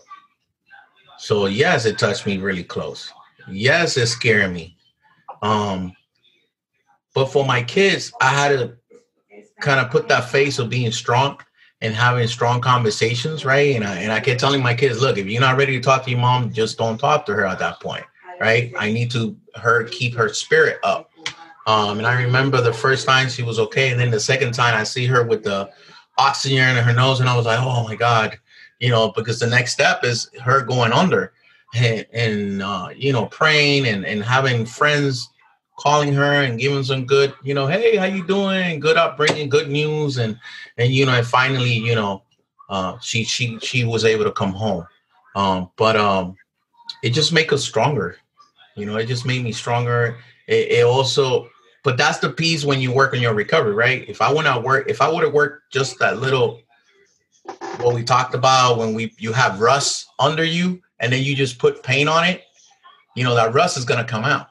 So 1.18 1.44
yes, 1.44 1.84
it 1.84 1.98
touched 1.98 2.26
me 2.26 2.38
really 2.38 2.64
close. 2.64 3.12
Yes, 3.48 3.96
it 3.96 4.06
scared 4.06 4.52
me. 4.52 4.76
Um, 5.42 5.92
but 7.14 7.26
for 7.26 7.44
my 7.44 7.62
kids, 7.62 8.12
I 8.20 8.28
had 8.28 8.48
to 8.48 8.76
kind 9.60 9.80
of 9.80 9.90
put 9.90 10.08
that 10.08 10.28
face 10.28 10.58
of 10.58 10.70
being 10.70 10.92
strong 10.92 11.38
and 11.80 11.94
having 11.94 12.26
strong 12.28 12.60
conversations, 12.60 13.44
right? 13.44 13.74
And 13.74 13.84
I 13.84 13.96
and 13.98 14.12
I 14.12 14.20
kept 14.20 14.40
telling 14.40 14.62
my 14.62 14.74
kids, 14.74 15.00
look, 15.00 15.18
if 15.18 15.26
you're 15.26 15.40
not 15.40 15.56
ready 15.56 15.76
to 15.76 15.80
talk 15.82 16.04
to 16.04 16.10
your 16.10 16.20
mom, 16.20 16.52
just 16.52 16.78
don't 16.78 16.98
talk 16.98 17.26
to 17.26 17.34
her 17.34 17.44
at 17.44 17.58
that 17.58 17.80
point, 17.80 18.04
right? 18.40 18.72
I 18.78 18.92
need 18.92 19.10
to 19.12 19.36
her 19.56 19.84
keep 19.84 20.14
her 20.14 20.28
spirit 20.32 20.78
up. 20.84 21.10
Um, 21.66 21.98
and 21.98 22.06
I 22.06 22.20
remember 22.22 22.60
the 22.60 22.72
first 22.72 23.06
time 23.06 23.28
she 23.28 23.42
was 23.42 23.58
okay, 23.58 23.90
and 23.90 24.00
then 24.00 24.10
the 24.10 24.20
second 24.20 24.52
time 24.52 24.74
I 24.74 24.84
see 24.84 25.06
her 25.06 25.24
with 25.24 25.44
the 25.44 25.70
oxygen 26.18 26.76
in 26.76 26.84
her 26.84 26.92
nose, 26.92 27.20
and 27.20 27.28
I 27.28 27.36
was 27.36 27.46
like, 27.46 27.60
oh 27.60 27.84
my 27.84 27.94
god, 27.94 28.38
you 28.80 28.90
know, 28.90 29.12
because 29.12 29.38
the 29.38 29.46
next 29.46 29.72
step 29.72 30.04
is 30.04 30.30
her 30.42 30.62
going 30.62 30.92
under 30.92 31.32
and, 31.74 32.06
and 32.12 32.62
uh, 32.62 32.88
you 32.94 33.12
know, 33.12 33.26
praying 33.26 33.86
and, 33.86 34.04
and 34.04 34.22
having 34.22 34.66
friends 34.66 35.28
calling 35.78 36.12
her 36.12 36.42
and 36.42 36.58
giving 36.58 36.84
some 36.84 37.06
good, 37.06 37.34
you 37.42 37.54
know, 37.54 37.66
hey, 37.66 37.96
how 37.96 38.04
you 38.04 38.26
doing? 38.26 38.78
Good 38.78 38.96
upbringing, 38.96 39.48
good 39.48 39.70
news, 39.70 40.18
and 40.18 40.38
and 40.78 40.92
you 40.92 41.06
know, 41.06 41.12
and 41.12 41.26
finally, 41.26 41.72
you 41.72 41.94
know, 41.94 42.22
uh, 42.68 42.98
she 43.00 43.24
she 43.24 43.58
she 43.60 43.84
was 43.84 44.04
able 44.04 44.24
to 44.24 44.32
come 44.32 44.52
home. 44.52 44.86
Um, 45.34 45.70
but 45.76 45.96
um, 45.96 46.36
it 47.02 47.10
just 47.10 47.32
make 47.32 47.52
us 47.52 47.64
stronger. 47.64 48.16
You 48.76 48.86
know, 48.86 48.96
it 48.96 49.06
just 49.06 49.26
made 49.26 49.42
me 49.42 49.52
stronger. 49.52 50.18
It, 50.46 50.70
it 50.70 50.84
also, 50.84 51.48
but 51.84 51.96
that's 51.96 52.18
the 52.18 52.30
piece 52.30 52.64
when 52.64 52.80
you 52.80 52.92
work 52.92 53.14
on 53.14 53.20
your 53.20 53.34
recovery, 53.34 53.74
right? 53.74 54.08
If 54.08 54.20
I 54.20 54.32
would 54.32 54.44
not 54.44 54.62
work, 54.62 54.88
if 54.88 55.00
I 55.00 55.10
would 55.10 55.24
have 55.24 55.32
worked 55.32 55.72
just 55.72 55.98
that 55.98 56.18
little 56.18 56.60
what 57.78 57.94
we 57.94 58.04
talked 58.04 58.34
about 58.34 58.78
when 58.78 58.94
we 58.94 59.12
you 59.18 59.32
have 59.32 59.60
rust 59.60 60.06
under 60.18 60.44
you 60.44 60.80
and 61.02 61.12
then 61.12 61.22
you 61.22 61.34
just 61.34 61.58
put 61.58 61.82
paint 61.82 62.08
on 62.08 62.24
it, 62.24 62.44
you 63.14 63.24
know 63.24 63.34
that 63.34 63.52
rust 63.52 63.76
is 63.76 63.84
gonna 63.84 64.04
come 64.04 64.24
out. 64.24 64.46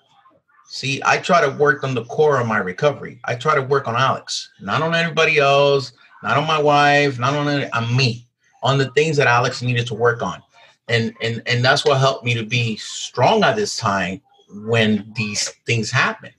See, 0.67 1.01
I 1.03 1.17
try 1.17 1.41
to 1.41 1.49
work 1.57 1.83
on 1.83 1.95
the 1.95 2.05
core 2.05 2.39
of 2.39 2.47
my 2.47 2.59
recovery. 2.59 3.19
I 3.25 3.35
try 3.35 3.55
to 3.55 3.61
work 3.61 3.87
on 3.87 3.95
Alex, 3.95 4.51
not 4.61 4.81
on 4.81 4.93
anybody 4.93 5.39
else, 5.39 5.91
not 6.23 6.37
on 6.37 6.47
my 6.47 6.61
wife, 6.61 7.19
not 7.19 7.33
on 7.33 7.49
any, 7.49 7.69
on 7.71 7.93
me, 7.95 8.27
on 8.63 8.77
the 8.77 8.89
things 8.91 9.17
that 9.17 9.27
Alex 9.27 9.61
needed 9.61 9.87
to 9.87 9.95
work 9.95 10.21
on, 10.21 10.43
and 10.87 11.13
and 11.21 11.41
and 11.47 11.65
that's 11.65 11.85
what 11.85 11.97
helped 11.97 12.23
me 12.25 12.33
to 12.35 12.45
be 12.45 12.75
strong 12.75 13.43
at 13.43 13.55
this 13.55 13.77
time 13.77 14.21
when 14.65 15.11
these 15.15 15.49
things 15.65 15.89
happen. 15.89 16.31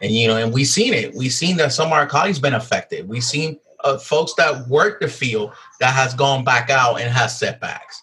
And 0.00 0.12
you 0.12 0.28
know, 0.28 0.36
and 0.36 0.52
we've 0.52 0.66
seen 0.66 0.94
it. 0.94 1.14
We've 1.14 1.32
seen 1.32 1.56
that 1.58 1.72
some 1.72 1.88
of 1.88 1.92
our 1.92 2.06
colleagues 2.06 2.38
been 2.38 2.54
affected. 2.54 3.06
We've 3.06 3.24
seen 3.24 3.58
uh, 3.84 3.98
folks 3.98 4.32
that 4.34 4.68
work 4.68 5.00
the 5.00 5.08
field 5.08 5.52
that 5.80 5.92
has 5.92 6.14
gone 6.14 6.44
back 6.44 6.70
out 6.70 7.00
and 7.00 7.10
has 7.10 7.38
setbacks 7.38 8.02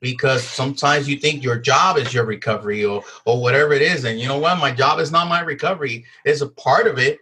because 0.00 0.42
sometimes 0.42 1.08
you 1.08 1.16
think 1.16 1.42
your 1.42 1.58
job 1.58 1.96
is 1.96 2.14
your 2.14 2.24
recovery 2.24 2.84
or 2.84 3.02
or 3.24 3.40
whatever 3.40 3.72
it 3.72 3.82
is 3.82 4.04
and 4.04 4.20
you 4.20 4.28
know 4.28 4.38
what 4.38 4.58
my 4.58 4.70
job 4.70 4.98
is 5.00 5.10
not 5.10 5.28
my 5.28 5.40
recovery 5.40 6.04
it's 6.24 6.40
a 6.40 6.48
part 6.48 6.86
of 6.86 6.98
it 6.98 7.18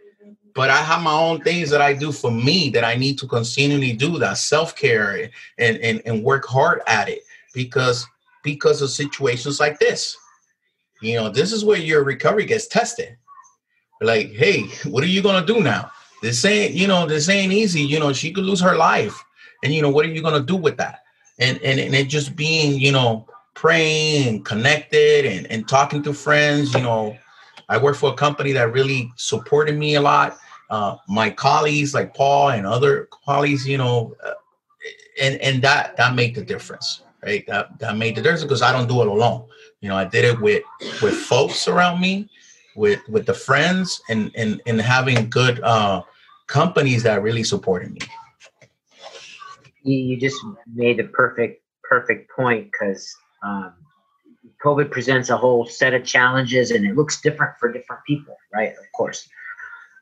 but 0.55 0.71
i 0.71 0.77
have 0.77 1.03
my 1.03 1.12
own 1.12 1.41
things 1.41 1.71
that 1.71 1.81
i 1.81 1.93
do 1.93 2.12
for 2.12 2.31
me 2.31 2.69
that 2.71 2.85
i 2.85 2.95
need 2.95 3.19
to 3.19 3.27
continually 3.27 3.93
do 3.93 4.19
that 4.19 4.37
self-care 4.37 5.31
and 5.59 5.77
and, 5.79 6.03
and 6.05 6.23
work 6.23 6.45
hard 6.45 6.83
at 6.87 7.09
it 7.09 7.21
because 7.55 8.07
because 8.43 8.83
of 8.83 8.91
situations 8.91 9.59
like 9.59 9.79
this 9.79 10.17
you 11.01 11.17
know 11.17 11.29
this 11.29 11.53
is 11.53 11.65
where 11.65 11.79
your 11.79 12.05
recovery 12.05 12.45
gets 12.45 12.67
tested 12.67 13.17
like 14.03 14.31
hey 14.33 14.62
what 14.85 15.03
are 15.03 15.09
you 15.09 15.23
to 15.23 15.45
do 15.47 15.61
now 15.61 15.91
this 16.23 16.45
ain't, 16.45 16.75
you 16.75 16.87
know, 16.87 17.07
this 17.07 17.29
ain't 17.29 17.53
easy. 17.53 17.83
You 17.83 18.01
know, 18.01 18.12
she 18.12 18.33
could 18.33 18.45
lose 18.45 18.61
her 18.61 18.77
life. 18.77 19.23
And 19.62 19.75
you 19.75 19.83
know, 19.83 19.91
what 19.91 20.05
are 20.05 20.09
you 20.09 20.23
gonna 20.23 20.41
do 20.41 20.57
with 20.57 20.77
that? 20.79 21.01
And 21.38 21.61
and, 21.62 21.79
and 21.79 21.94
it 21.94 22.09
just 22.09 22.37
being, 22.37 22.81
you 22.81 22.92
know, 22.92 23.27
praying 23.55 24.29
and 24.29 24.44
connected 24.44 25.25
and, 25.25 25.46
and 25.51 25.68
talking 25.68 26.03
to 26.05 26.12
friends, 26.12 26.75
you 26.75 26.83
know. 26.83 27.16
I 27.68 27.79
work 27.79 27.96
for 27.96 28.12
a 28.12 28.14
company 28.14 28.53
that 28.53 28.72
really 28.72 29.12
supported 29.16 29.77
me 29.77 29.96
a 29.96 30.01
lot. 30.01 30.38
Uh, 30.70 30.96
my 31.09 31.31
colleagues 31.31 31.94
like 31.94 32.14
Paul 32.14 32.51
and 32.51 32.66
other 32.66 33.09
colleagues, 33.25 33.66
you 33.66 33.79
know, 33.79 34.14
uh, 34.25 34.33
and 35.20 35.37
and 35.40 35.62
that 35.62 35.96
that 35.96 36.14
made 36.14 36.35
the 36.35 36.44
difference, 36.44 37.03
right? 37.25 37.44
That 37.46 37.79
that 37.79 37.96
made 37.96 38.16
the 38.16 38.22
difference 38.22 38.42
because 38.42 38.62
I 38.62 38.72
don't 38.72 38.88
do 38.88 39.01
it 39.01 39.09
alone. 39.09 39.46
You 39.81 39.88
know, 39.88 39.96
I 39.96 40.05
did 40.05 40.25
it 40.25 40.40
with 40.40 40.62
with 41.03 41.14
folks 41.14 41.68
around 41.68 42.01
me 42.01 42.29
with 42.77 43.01
with 43.09 43.27
the 43.27 43.35
friends 43.35 44.01
and 44.09 44.31
and 44.37 44.61
and 44.66 44.81
having 44.81 45.29
good 45.31 45.61
uh, 45.61 46.03
companies 46.46 47.03
that 47.03 47.22
really 47.22 47.44
supported 47.44 47.92
me. 47.92 48.01
You, 49.87 50.18
just 50.18 50.37
made 50.72 50.99
the 50.99 51.05
perfect 51.05 51.62
perfect 51.88 52.31
point 52.31 52.70
because 52.72 53.14
um, 53.42 53.72
COVID 54.64 54.90
presents 54.90 55.31
a 55.31 55.37
whole 55.37 55.66
set 55.66 55.94
of 55.94 56.05
challenges 56.05 56.70
and 56.70 56.85
it 56.85 56.96
looks 56.96 57.20
different 57.20 57.57
for 57.59 57.72
different 57.72 58.03
people, 58.05 58.37
right? 58.53 58.70
Of 58.70 58.92
course. 58.94 59.29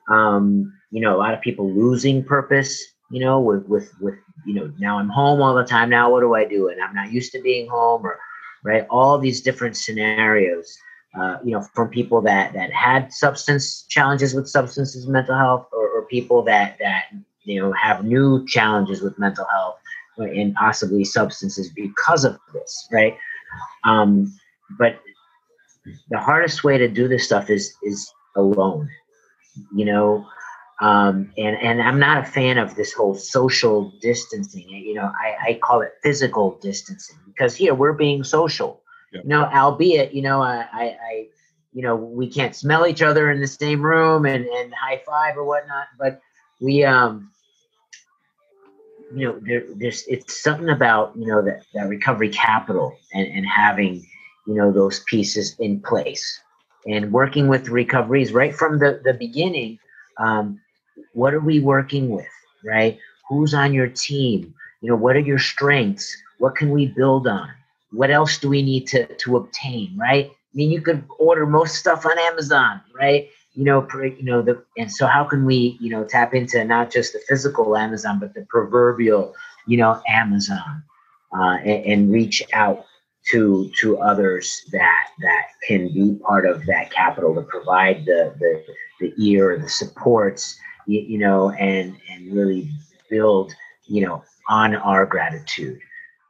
Um, 0.09 0.73
you 0.91 1.01
know, 1.01 1.17
a 1.17 1.19
lot 1.19 1.35
of 1.35 1.41
people 1.41 1.71
losing 1.71 2.25
purpose, 2.25 2.83
you 3.11 3.21
know, 3.21 3.41
with 3.41 3.67
with 3.67 3.93
with 4.01 4.15
you 4.47 4.55
know, 4.55 4.73
now 4.79 4.99
I'm 4.99 5.09
home 5.09 5.43
all 5.43 5.55
the 5.55 5.65
time. 5.65 5.91
Now 5.91 6.11
what 6.11 6.21
do 6.21 6.35
I 6.35 6.45
do? 6.45 6.69
And 6.69 6.81
I'm 6.81 6.95
not 6.95 7.13
used 7.13 7.33
to 7.33 7.41
being 7.41 7.69
home 7.69 8.05
or 8.05 8.19
right, 8.65 8.87
all 8.89 9.19
these 9.19 9.43
different 9.43 9.77
scenarios 9.77 10.79
uh, 11.19 11.39
you 11.45 11.53
know, 11.53 11.63
from 11.75 11.89
people 11.89 12.21
that 12.23 12.53
that 12.55 12.73
had 12.73 13.13
substance 13.13 13.85
challenges 13.89 14.35
with 14.35 14.49
substances, 14.49 15.07
mental 15.07 15.37
health, 15.37 15.69
or, 15.73 15.89
or 15.89 16.07
people 16.07 16.43
that 16.43 16.77
that 16.81 17.05
you 17.45 17.61
know 17.61 17.73
have 17.73 18.05
new 18.05 18.47
challenges 18.47 19.03
with 19.03 19.19
mental 19.19 19.47
health 19.53 19.77
and 20.17 20.55
possibly 20.55 21.05
substances 21.05 21.71
because 21.71 22.25
of 22.25 22.39
this, 22.53 22.89
right? 22.93 23.17
Um, 23.85 24.33
but 24.79 25.01
the 26.11 26.19
hardest 26.19 26.65
way 26.65 26.79
to 26.79 26.89
do 26.89 27.09
this 27.09 27.25
stuff 27.25 27.51
is 27.51 27.75
is 27.83 28.13
alone, 28.37 28.89
you 29.75 29.85
know. 29.85 30.27
Um, 30.81 31.33
and 31.39 31.57
and 31.57 31.81
I'm 31.81 32.01
not 32.01 32.19
a 32.19 32.25
fan 32.25 32.59
of 32.59 32.75
this 32.75 32.93
whole 32.93 33.15
social 33.15 33.93
distancing. 34.01 34.69
You 34.69 34.95
know, 34.95 35.11
I, 35.21 35.51
I 35.51 35.59
call 35.63 35.83
it 35.83 35.93
physical 36.03 36.59
distancing 36.61 37.17
because 37.27 37.55
here 37.55 37.75
we're 37.75 37.93
being 37.93 38.25
social, 38.25 38.83
you 39.13 39.23
know, 39.25 39.45
albeit, 39.45 40.13
you 40.13 40.23
know, 40.23 40.43
I, 40.43 40.67
I, 40.73 41.27
you 41.73 41.83
know, 41.83 41.97
we 41.97 42.29
can't 42.29 42.55
smell 42.55 42.87
each 42.87 43.03
other 43.03 43.31
in 43.31 43.41
the 43.41 43.47
same 43.47 43.83
room 43.83 44.27
and, 44.27 44.47
and 44.47 44.75
high 44.75 45.01
five 45.07 45.37
or 45.37 45.45
whatnot, 45.45 45.87
but 45.99 46.21
we, 46.61 46.85
um, 46.85 47.31
you 49.15 49.29
know, 49.29 49.39
there, 49.41 49.65
there's, 49.77 50.05
it's 50.09 50.43
something 50.43 50.69
about, 50.69 51.17
you 51.17 51.27
know, 51.27 51.43
that, 51.43 51.65
that 51.75 51.89
recovery 51.89 52.29
capital 52.29 52.97
and, 53.13 53.27
and 53.27 53.47
having, 53.47 54.07
you 54.47 54.55
know, 54.55 54.73
those 54.73 55.01
pieces 55.05 55.57
in 55.59 55.81
place 55.81 56.41
and 56.87 57.13
working 57.13 57.49
with 57.49 57.69
recoveries 57.69 58.33
right 58.33 58.55
from 58.55 58.79
the, 58.79 59.01
the 59.05 59.15
beginning. 59.15 59.79
Um, 60.19 60.61
what 61.13 61.35
are 61.35 61.41
we 61.41 61.61
working 61.61 62.11
with, 62.11 62.27
right? 62.65 62.99
Who's 63.29 63.55
on 63.55 63.73
your 63.73 63.89
team? 63.89 64.55
You 64.81 64.91
know, 64.91 64.97
what 64.97 65.17
are 65.17 65.21
your 65.21 65.39
strengths? 65.39 66.17
What 66.39 66.57
can 66.57 66.71
we 66.71 66.87
build 66.87 67.27
on? 67.27 67.49
What 67.91 68.11
else 68.11 68.39
do 68.39 68.49
we 68.49 68.63
need 68.63 68.87
to, 68.89 69.07
to 69.07 69.37
obtain, 69.37 69.97
right? 69.97 70.27
I 70.31 70.57
mean, 70.57 70.71
you 70.71 70.81
could 70.81 71.05
order 71.19 71.47
most 71.47 71.77
stuff 71.77 72.05
on 72.05 72.19
Amazon, 72.19 72.81
right? 72.95 73.29
You 73.55 73.65
know, 73.65 73.87
you 73.95 74.23
know 74.23 74.43
the, 74.43 74.65
and 74.77 74.91
so 74.91 75.07
how 75.07 75.25
can 75.25 75.45
we, 75.45 75.79
you 75.81 75.91
know, 75.91 76.05
tap 76.05 76.35
into 76.35 76.65
not 76.65 76.91
just 76.91 77.13
the 77.13 77.21
physical 77.29 77.77
Amazon, 77.77 78.19
but 78.19 78.35
the 78.35 78.45
proverbial, 78.49 79.35
you 79.67 79.77
know, 79.77 80.03
Amazon, 80.09 80.83
uh, 81.33 81.59
and, 81.59 81.85
and 81.85 82.13
reach 82.13 82.43
out 82.53 82.85
to 83.31 83.71
to 83.81 83.99
others 83.99 84.65
that 84.73 85.09
that 85.21 85.47
can 85.67 85.93
be 85.93 86.19
part 86.27 86.47
of 86.47 86.67
that 86.67 86.91
capital 86.91 87.35
to 87.35 87.43
provide 87.43 88.05
the 88.05 88.35
the, 88.41 88.65
the 89.01 89.13
ear, 89.25 89.59
the 89.59 89.69
supports, 89.69 90.59
you, 90.87 91.01
you 91.01 91.19
know, 91.19 91.51
and 91.51 91.97
and 92.11 92.35
really 92.35 92.69
build, 93.09 93.55
you 93.85 94.05
know, 94.05 94.23
on 94.49 94.75
our 94.75 95.07
gratitude, 95.07 95.79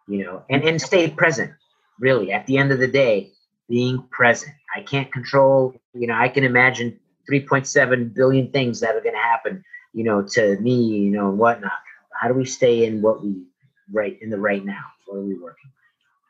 you 0.08 0.24
know, 0.24 0.44
and 0.50 0.62
and 0.62 0.80
stay 0.80 1.10
present. 1.10 1.52
Really, 2.00 2.32
at 2.32 2.44
the 2.46 2.58
end 2.58 2.70
of 2.70 2.80
the 2.80 2.88
day, 2.88 3.32
being 3.68 4.02
present. 4.10 4.52
I 4.74 4.80
can't 4.80 5.12
control, 5.12 5.74
you 5.94 6.06
know, 6.06 6.14
I 6.14 6.28
can 6.28 6.44
imagine 6.44 6.98
3.7 7.30 8.14
billion 8.14 8.50
things 8.50 8.80
that 8.80 8.94
are 8.94 9.00
going 9.00 9.14
to 9.14 9.20
happen, 9.20 9.64
you 9.92 10.04
know, 10.04 10.22
to 10.22 10.58
me, 10.60 10.84
you 10.84 11.10
know, 11.10 11.30
and 11.30 11.38
whatnot. 11.38 11.72
How 12.12 12.28
do 12.28 12.34
we 12.34 12.44
stay 12.44 12.84
in 12.84 13.02
what 13.02 13.22
we 13.22 13.42
right 13.92 14.20
in 14.22 14.30
the 14.30 14.38
right 14.38 14.64
now? 14.64 14.84
What 15.06 15.18
are 15.18 15.22
we 15.22 15.38
working? 15.38 15.70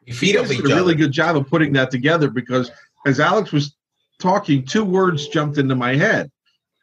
You 0.07 0.15
feed 0.15 0.37
off 0.37 0.51
each 0.51 0.61
a 0.61 0.63
really 0.63 0.95
good 0.95 1.13
job 1.13 1.37
of 1.37 1.49
putting 1.49 1.73
that 1.75 1.91
together 1.91 2.29
because 2.29 2.71
as 3.07 3.21
Alex 3.21 3.53
was 3.53 3.75
talking, 4.19 4.65
two 4.65 4.85
words 4.85 5.29
jumped 5.29 5.59
into 5.59 5.75
my 5.75 5.95
head: 5.95 6.31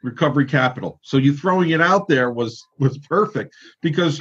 recovery 0.04 0.46
capital. 0.46 1.00
So 1.04 1.18
you 1.18 1.34
throwing 1.34 1.72
it 1.72 1.82
out 1.82 2.08
there 2.08 2.32
was 2.32 2.64
was 2.80 2.98
perfect 3.00 3.54
because 3.82 4.18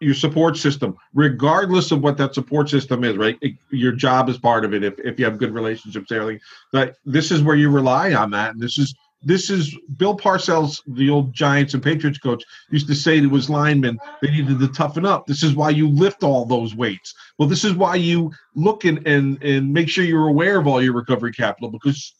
your 0.00 0.14
support 0.14 0.56
system, 0.56 0.96
regardless 1.14 1.90
of 1.90 2.02
what 2.02 2.18
that 2.18 2.34
support 2.34 2.68
system 2.68 3.02
is, 3.04 3.16
right? 3.16 3.38
It, 3.40 3.54
your 3.70 3.92
job 3.92 4.28
is 4.28 4.36
part 4.36 4.64
of 4.64 4.74
it. 4.74 4.84
If, 4.84 4.98
if 4.98 5.18
you 5.18 5.24
have 5.24 5.38
good 5.38 5.54
relationships, 5.54 6.12
everything. 6.12 6.40
That 6.72 6.96
this 7.04 7.30
is 7.30 7.42
where 7.42 7.56
you 7.56 7.70
rely 7.70 8.12
on 8.12 8.30
that, 8.32 8.52
and 8.52 8.60
this 8.60 8.78
is 8.78 8.94
this 9.22 9.50
is 9.50 9.76
Bill 9.96 10.16
Parcells, 10.16 10.80
the 10.86 11.10
old 11.10 11.32
Giants 11.32 11.74
and 11.74 11.82
Patriots 11.82 12.18
coach, 12.18 12.44
used 12.70 12.86
to 12.88 12.94
say 12.94 13.20
to 13.20 13.28
his 13.30 13.50
linemen 13.50 13.98
they 14.22 14.30
needed 14.30 14.60
to 14.60 14.68
toughen 14.68 15.04
up. 15.04 15.26
This 15.26 15.42
is 15.42 15.54
why 15.54 15.70
you 15.70 15.88
lift 15.88 16.22
all 16.22 16.44
those 16.44 16.74
weights. 16.74 17.14
Well, 17.38 17.48
this 17.48 17.64
is 17.64 17.72
why 17.72 17.96
you 17.96 18.30
look 18.54 18.84
and 18.84 19.06
and 19.06 19.42
and 19.42 19.72
make 19.72 19.88
sure 19.88 20.04
you're 20.04 20.28
aware 20.28 20.58
of 20.58 20.66
all 20.66 20.82
your 20.82 20.94
recovery 20.94 21.32
capital 21.32 21.70
because 21.70 22.14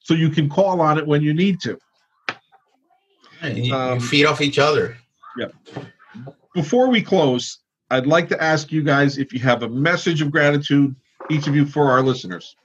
so 0.00 0.14
you 0.14 0.30
can 0.30 0.48
call 0.48 0.80
on 0.80 0.98
it 0.98 1.06
when 1.06 1.22
you 1.22 1.34
need 1.34 1.60
to. 1.60 1.78
And 3.40 3.58
you, 3.58 3.74
um, 3.74 3.94
you 3.94 4.06
feed 4.06 4.26
off 4.26 4.40
each 4.40 4.58
other. 4.58 4.96
Yeah 5.36 5.48
before 6.54 6.88
we 6.88 7.02
close, 7.02 7.58
I'd 7.90 8.06
like 8.06 8.28
to 8.30 8.42
ask 8.42 8.72
you 8.72 8.82
guys 8.82 9.18
if 9.18 9.32
you 9.32 9.40
have 9.40 9.62
a 9.62 9.68
message 9.68 10.22
of 10.22 10.30
gratitude, 10.30 10.94
each 11.30 11.46
of 11.46 11.54
you, 11.54 11.66
for 11.66 11.90
our 11.90 12.02
listeners. 12.02 12.56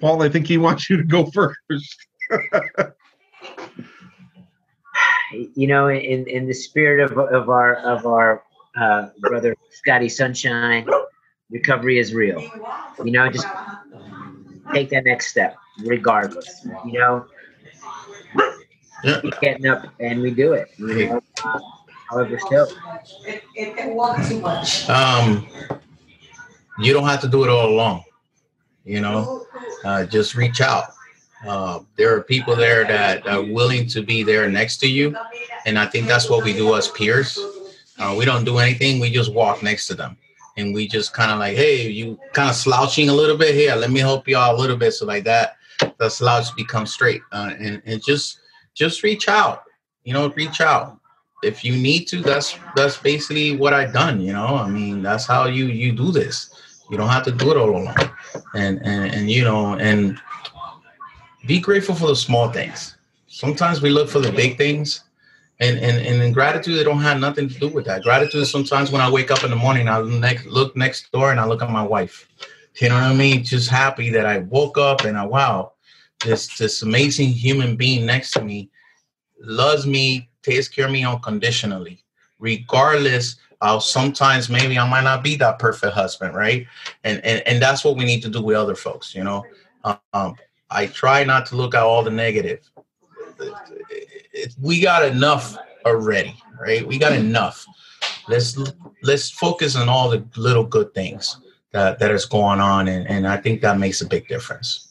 Paul, 0.00 0.22
I 0.22 0.28
think 0.28 0.46
he 0.46 0.58
wants 0.58 0.90
you 0.90 0.96
to 0.98 1.04
go 1.04 1.26
first. 1.26 2.06
you 5.54 5.66
know, 5.66 5.88
in, 5.88 6.26
in 6.26 6.46
the 6.46 6.54
spirit 6.54 7.10
of, 7.10 7.18
of 7.18 7.48
our 7.48 7.76
of 7.76 8.06
our 8.06 8.42
uh, 8.80 9.08
brother 9.20 9.56
Scotty 9.70 10.08
Sunshine, 10.08 10.86
recovery 11.50 11.98
is 11.98 12.14
real. 12.14 12.40
You 13.04 13.12
know, 13.12 13.28
just 13.30 13.46
take 14.72 14.90
that 14.90 15.04
next 15.04 15.28
step, 15.28 15.56
regardless. 15.84 16.66
You 16.84 16.98
know, 16.98 17.26
yeah. 19.04 19.20
keep 19.20 19.40
getting 19.40 19.66
up 19.66 19.86
and 20.00 20.20
we 20.20 20.30
do 20.32 20.52
it. 20.52 20.68
You 20.78 21.08
know? 21.08 21.22
However, 22.10 22.38
still. 22.38 22.68
It, 23.24 23.42
it, 23.54 23.74
it 23.76 24.28
too 24.28 24.40
much. 24.40 24.88
Um, 24.88 25.46
you 26.78 26.92
don't 26.92 27.06
have 27.06 27.20
to 27.22 27.28
do 27.28 27.44
it 27.44 27.50
all 27.50 27.68
alone. 27.68 28.02
You 28.84 29.00
know, 29.00 29.45
uh, 29.84 30.04
just 30.04 30.34
reach 30.34 30.60
out. 30.60 30.92
Uh, 31.46 31.80
there 31.96 32.14
are 32.16 32.22
people 32.22 32.56
there 32.56 32.84
that 32.84 33.26
are 33.26 33.42
willing 33.42 33.86
to 33.86 34.02
be 34.02 34.22
there 34.22 34.48
next 34.48 34.78
to 34.78 34.88
you, 34.88 35.14
and 35.64 35.78
I 35.78 35.86
think 35.86 36.06
that's 36.06 36.30
what 36.30 36.44
we 36.44 36.52
do 36.52 36.74
as 36.74 36.88
peers. 36.88 37.38
Uh, 37.98 38.14
we 38.16 38.24
don't 38.24 38.44
do 38.44 38.58
anything; 38.58 39.00
we 39.00 39.10
just 39.10 39.32
walk 39.32 39.62
next 39.62 39.86
to 39.88 39.94
them, 39.94 40.16
and 40.56 40.74
we 40.74 40.88
just 40.88 41.12
kind 41.12 41.30
of 41.30 41.38
like, 41.38 41.56
"Hey, 41.56 41.88
you 41.88 42.18
kind 42.32 42.48
of 42.48 42.56
slouching 42.56 43.10
a 43.10 43.12
little 43.12 43.36
bit 43.36 43.54
here. 43.54 43.74
Let 43.76 43.90
me 43.90 44.00
help 44.00 44.26
you 44.26 44.36
out 44.36 44.54
a 44.54 44.58
little 44.58 44.76
bit." 44.76 44.92
So 44.92 45.06
like 45.06 45.24
that, 45.24 45.56
the 45.98 46.08
slouch 46.08 46.54
becomes 46.56 46.92
straight, 46.92 47.22
uh, 47.32 47.52
and 47.58 47.82
and 47.84 48.02
just 48.02 48.40
just 48.74 49.02
reach 49.02 49.28
out. 49.28 49.64
You 50.04 50.14
know, 50.14 50.30
reach 50.30 50.60
out. 50.60 50.98
If 51.42 51.64
you 51.64 51.76
need 51.76 52.06
to, 52.06 52.22
that's 52.22 52.58
that's 52.74 52.96
basically 52.96 53.56
what 53.56 53.74
I've 53.74 53.92
done. 53.92 54.20
You 54.20 54.32
know, 54.32 54.56
I 54.56 54.68
mean, 54.68 55.02
that's 55.02 55.26
how 55.26 55.46
you 55.46 55.66
you 55.66 55.92
do 55.92 56.10
this. 56.10 56.55
You 56.90 56.96
don't 56.96 57.08
have 57.08 57.24
to 57.24 57.32
do 57.32 57.50
it 57.50 57.56
all 57.56 57.70
alone. 57.70 57.94
And 58.54 58.80
and 58.84 59.14
and 59.14 59.30
you 59.30 59.44
know, 59.44 59.74
and 59.74 60.18
be 61.46 61.60
grateful 61.60 61.94
for 61.94 62.08
the 62.08 62.16
small 62.16 62.50
things. 62.50 62.96
Sometimes 63.26 63.82
we 63.82 63.90
look 63.90 64.08
for 64.08 64.20
the 64.20 64.32
big 64.32 64.56
things, 64.56 65.04
and 65.60 65.78
and 65.78 66.04
and 66.06 66.22
in 66.22 66.32
gratitude, 66.32 66.78
it 66.78 66.84
don't 66.84 67.00
have 67.00 67.18
nothing 67.18 67.48
to 67.48 67.58
do 67.58 67.68
with 67.68 67.84
that. 67.86 68.02
Gratitude 68.02 68.42
is 68.42 68.50
sometimes 68.50 68.90
when 68.90 69.00
I 69.00 69.10
wake 69.10 69.30
up 69.30 69.44
in 69.44 69.50
the 69.50 69.56
morning, 69.56 69.88
I 69.88 69.98
look 70.00 70.76
next 70.76 71.10
door 71.12 71.30
and 71.30 71.40
I 71.40 71.46
look 71.46 71.62
at 71.62 71.70
my 71.70 71.82
wife. 71.82 72.28
You 72.80 72.90
know 72.90 72.94
what 72.94 73.04
I 73.04 73.14
mean? 73.14 73.42
Just 73.42 73.70
happy 73.70 74.10
that 74.10 74.26
I 74.26 74.38
woke 74.38 74.76
up 74.76 75.04
and 75.04 75.16
I 75.16 75.24
wow, 75.24 75.72
this 76.24 76.56
this 76.58 76.82
amazing 76.82 77.28
human 77.30 77.76
being 77.76 78.06
next 78.06 78.32
to 78.32 78.42
me 78.44 78.70
loves 79.40 79.86
me, 79.86 80.28
takes 80.42 80.68
care 80.68 80.86
of 80.86 80.92
me 80.92 81.04
unconditionally, 81.04 82.04
regardless 82.38 83.36
of 83.60 83.82
sometimes 83.82 84.48
maybe 84.48 84.78
I 84.78 84.88
might 84.88 85.04
not 85.04 85.22
be 85.24 85.36
that 85.36 85.58
perfect 85.58 85.94
husband, 85.94 86.34
right? 86.34 86.66
And 87.04 87.24
and 87.24 87.42
and 87.46 87.62
that's 87.62 87.84
what 87.84 87.96
we 87.96 88.04
need 88.04 88.22
to 88.22 88.28
do 88.28 88.42
with 88.42 88.56
other 88.56 88.74
folks, 88.74 89.14
you 89.14 89.24
know. 89.24 89.44
Um, 90.12 90.36
I 90.70 90.86
try 90.86 91.24
not 91.24 91.46
to 91.46 91.56
look 91.56 91.74
at 91.74 91.82
all 91.82 92.02
the 92.02 92.10
negative. 92.10 92.68
We 94.60 94.80
got 94.80 95.04
enough 95.04 95.56
already, 95.84 96.36
right? 96.60 96.86
We 96.86 96.98
got 96.98 97.12
enough. 97.12 97.64
Let's 98.28 98.58
let's 99.02 99.30
focus 99.30 99.76
on 99.76 99.88
all 99.88 100.10
the 100.10 100.24
little 100.36 100.64
good 100.64 100.92
things 100.94 101.38
that 101.72 101.98
that 101.98 102.10
is 102.10 102.26
going 102.26 102.60
on, 102.60 102.88
and 102.88 103.06
and 103.08 103.26
I 103.26 103.36
think 103.36 103.60
that 103.62 103.78
makes 103.78 104.00
a 104.00 104.06
big 104.06 104.28
difference. 104.28 104.82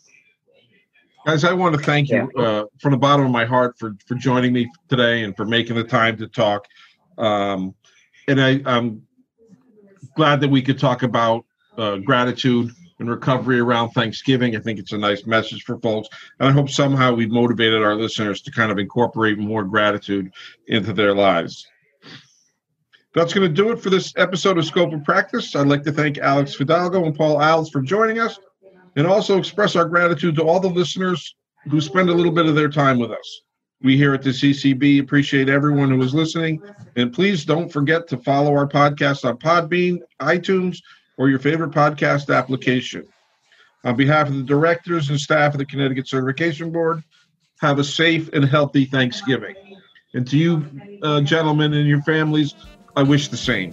Guys, 1.26 1.44
I 1.44 1.54
want 1.54 1.76
to 1.76 1.82
thank 1.82 2.10
you 2.10 2.32
uh, 2.38 2.66
from 2.80 2.92
the 2.92 2.98
bottom 2.98 3.26
of 3.26 3.32
my 3.32 3.46
heart 3.46 3.78
for 3.78 3.96
for 4.06 4.16
joining 4.16 4.54
me 4.54 4.70
today 4.90 5.24
and 5.24 5.36
for 5.36 5.46
making 5.46 5.76
the 5.76 5.84
time 5.84 6.18
to 6.18 6.28
talk. 6.28 6.68
Um, 7.18 7.74
and 8.28 8.42
I, 8.42 8.62
I'm 8.66 9.06
glad 10.16 10.42
that 10.42 10.50
we 10.50 10.62
could 10.62 10.80
talk 10.80 11.04
about 11.04 11.46
uh, 11.78 11.98
gratitude 11.98 12.72
and 13.00 13.10
recovery 13.10 13.60
around 13.60 13.90
Thanksgiving. 13.90 14.56
I 14.56 14.60
think 14.60 14.80
it's 14.80 14.94
a 14.94 14.98
nice 14.98 15.26
message 15.26 15.64
for 15.64 15.78
folks, 15.80 16.08
and 16.40 16.48
I 16.48 16.52
hope 16.52 16.70
somehow 16.70 17.14
we've 17.14 17.32
motivated 17.32 17.82
our 17.84 17.96
listeners 17.96 18.42
to 18.44 18.52
kind 18.52 18.72
of 18.72 18.80
incorporate 18.80 19.38
more 19.38 19.64
gratitude 19.64 20.32
into 20.68 20.94
their 20.94 21.14
lives. 21.14 21.68
That's 23.14 23.34
going 23.34 23.48
to 23.48 23.54
do 23.54 23.72
it 23.72 23.82
for 23.82 23.90
this 23.90 24.14
episode 24.18 24.58
of 24.58 24.66
Scope 24.66 24.94
of 24.94 25.04
Practice. 25.04 25.56
I'd 25.56 25.68
like 25.68 25.84
to 25.84 25.92
thank 25.92 26.18
Alex 26.18 26.54
Fidalgo 26.54 27.06
and 27.06 27.16
Paul 27.16 27.38
Alves 27.38 27.72
for 27.72 27.82
joining 27.82 28.20
us 28.20 28.38
and 28.98 29.08
also 29.08 29.38
express 29.38 29.76
our 29.76 29.86
gratitude 29.86 30.36
to 30.36 30.44
all 30.44 30.60
the 30.60 30.70
listeners 30.70 31.36
who 31.70 31.80
spend 31.82 32.10
a 32.10 32.14
little 32.14 32.32
bit 32.32 32.46
of 32.46 32.56
their 32.56 32.70
time 32.70 33.00
with 33.00 33.12
us. 33.12 33.42
We 33.86 33.98
here 33.98 34.16
at 34.16 34.24
the 34.24 34.32
CCB 34.32 35.00
appreciate 35.00 35.48
everyone 35.48 35.92
who 35.92 36.02
is 36.02 36.12
listening. 36.12 36.60
And 36.96 37.14
please 37.14 37.46
don't 37.46 37.72
forget 37.72 38.08
to 38.08 38.18
follow 38.18 38.52
our 38.56 38.68
podcast 38.68 39.30
on 39.30 39.38
Podbean, 39.38 40.00
iTunes, 40.20 40.82
or 41.18 41.30
your 41.30 41.38
favorite 41.38 41.70
podcast 41.70 42.36
application. 42.36 43.08
On 43.84 43.96
behalf 43.96 44.28
of 44.28 44.38
the 44.38 44.42
directors 44.42 45.12
and 45.12 45.22
staff 45.22 45.54
of 45.54 45.60
the 45.60 45.68
Connecticut 45.68 46.08
Certification 46.08 46.72
Board, 46.72 47.04
have 47.62 47.78
a 47.78 47.84
safe 47.84 48.28
and 48.34 48.44
healthy 48.44 48.86
Thanksgiving. 48.86 49.56
And 50.16 50.28
to 50.30 50.36
you, 50.36 50.66
uh, 51.04 51.22
gentlemen, 51.22 51.76
and 51.76 51.88
your 51.88 52.02
families, 52.02 52.56
I 52.96 53.04
wish 53.04 53.28
the 53.28 53.38
same. 53.38 53.72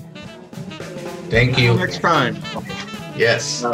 Thank 1.30 1.58
you. 1.58 1.72
Next 1.72 2.00
time. 2.02 2.36
Yes. 3.16 3.64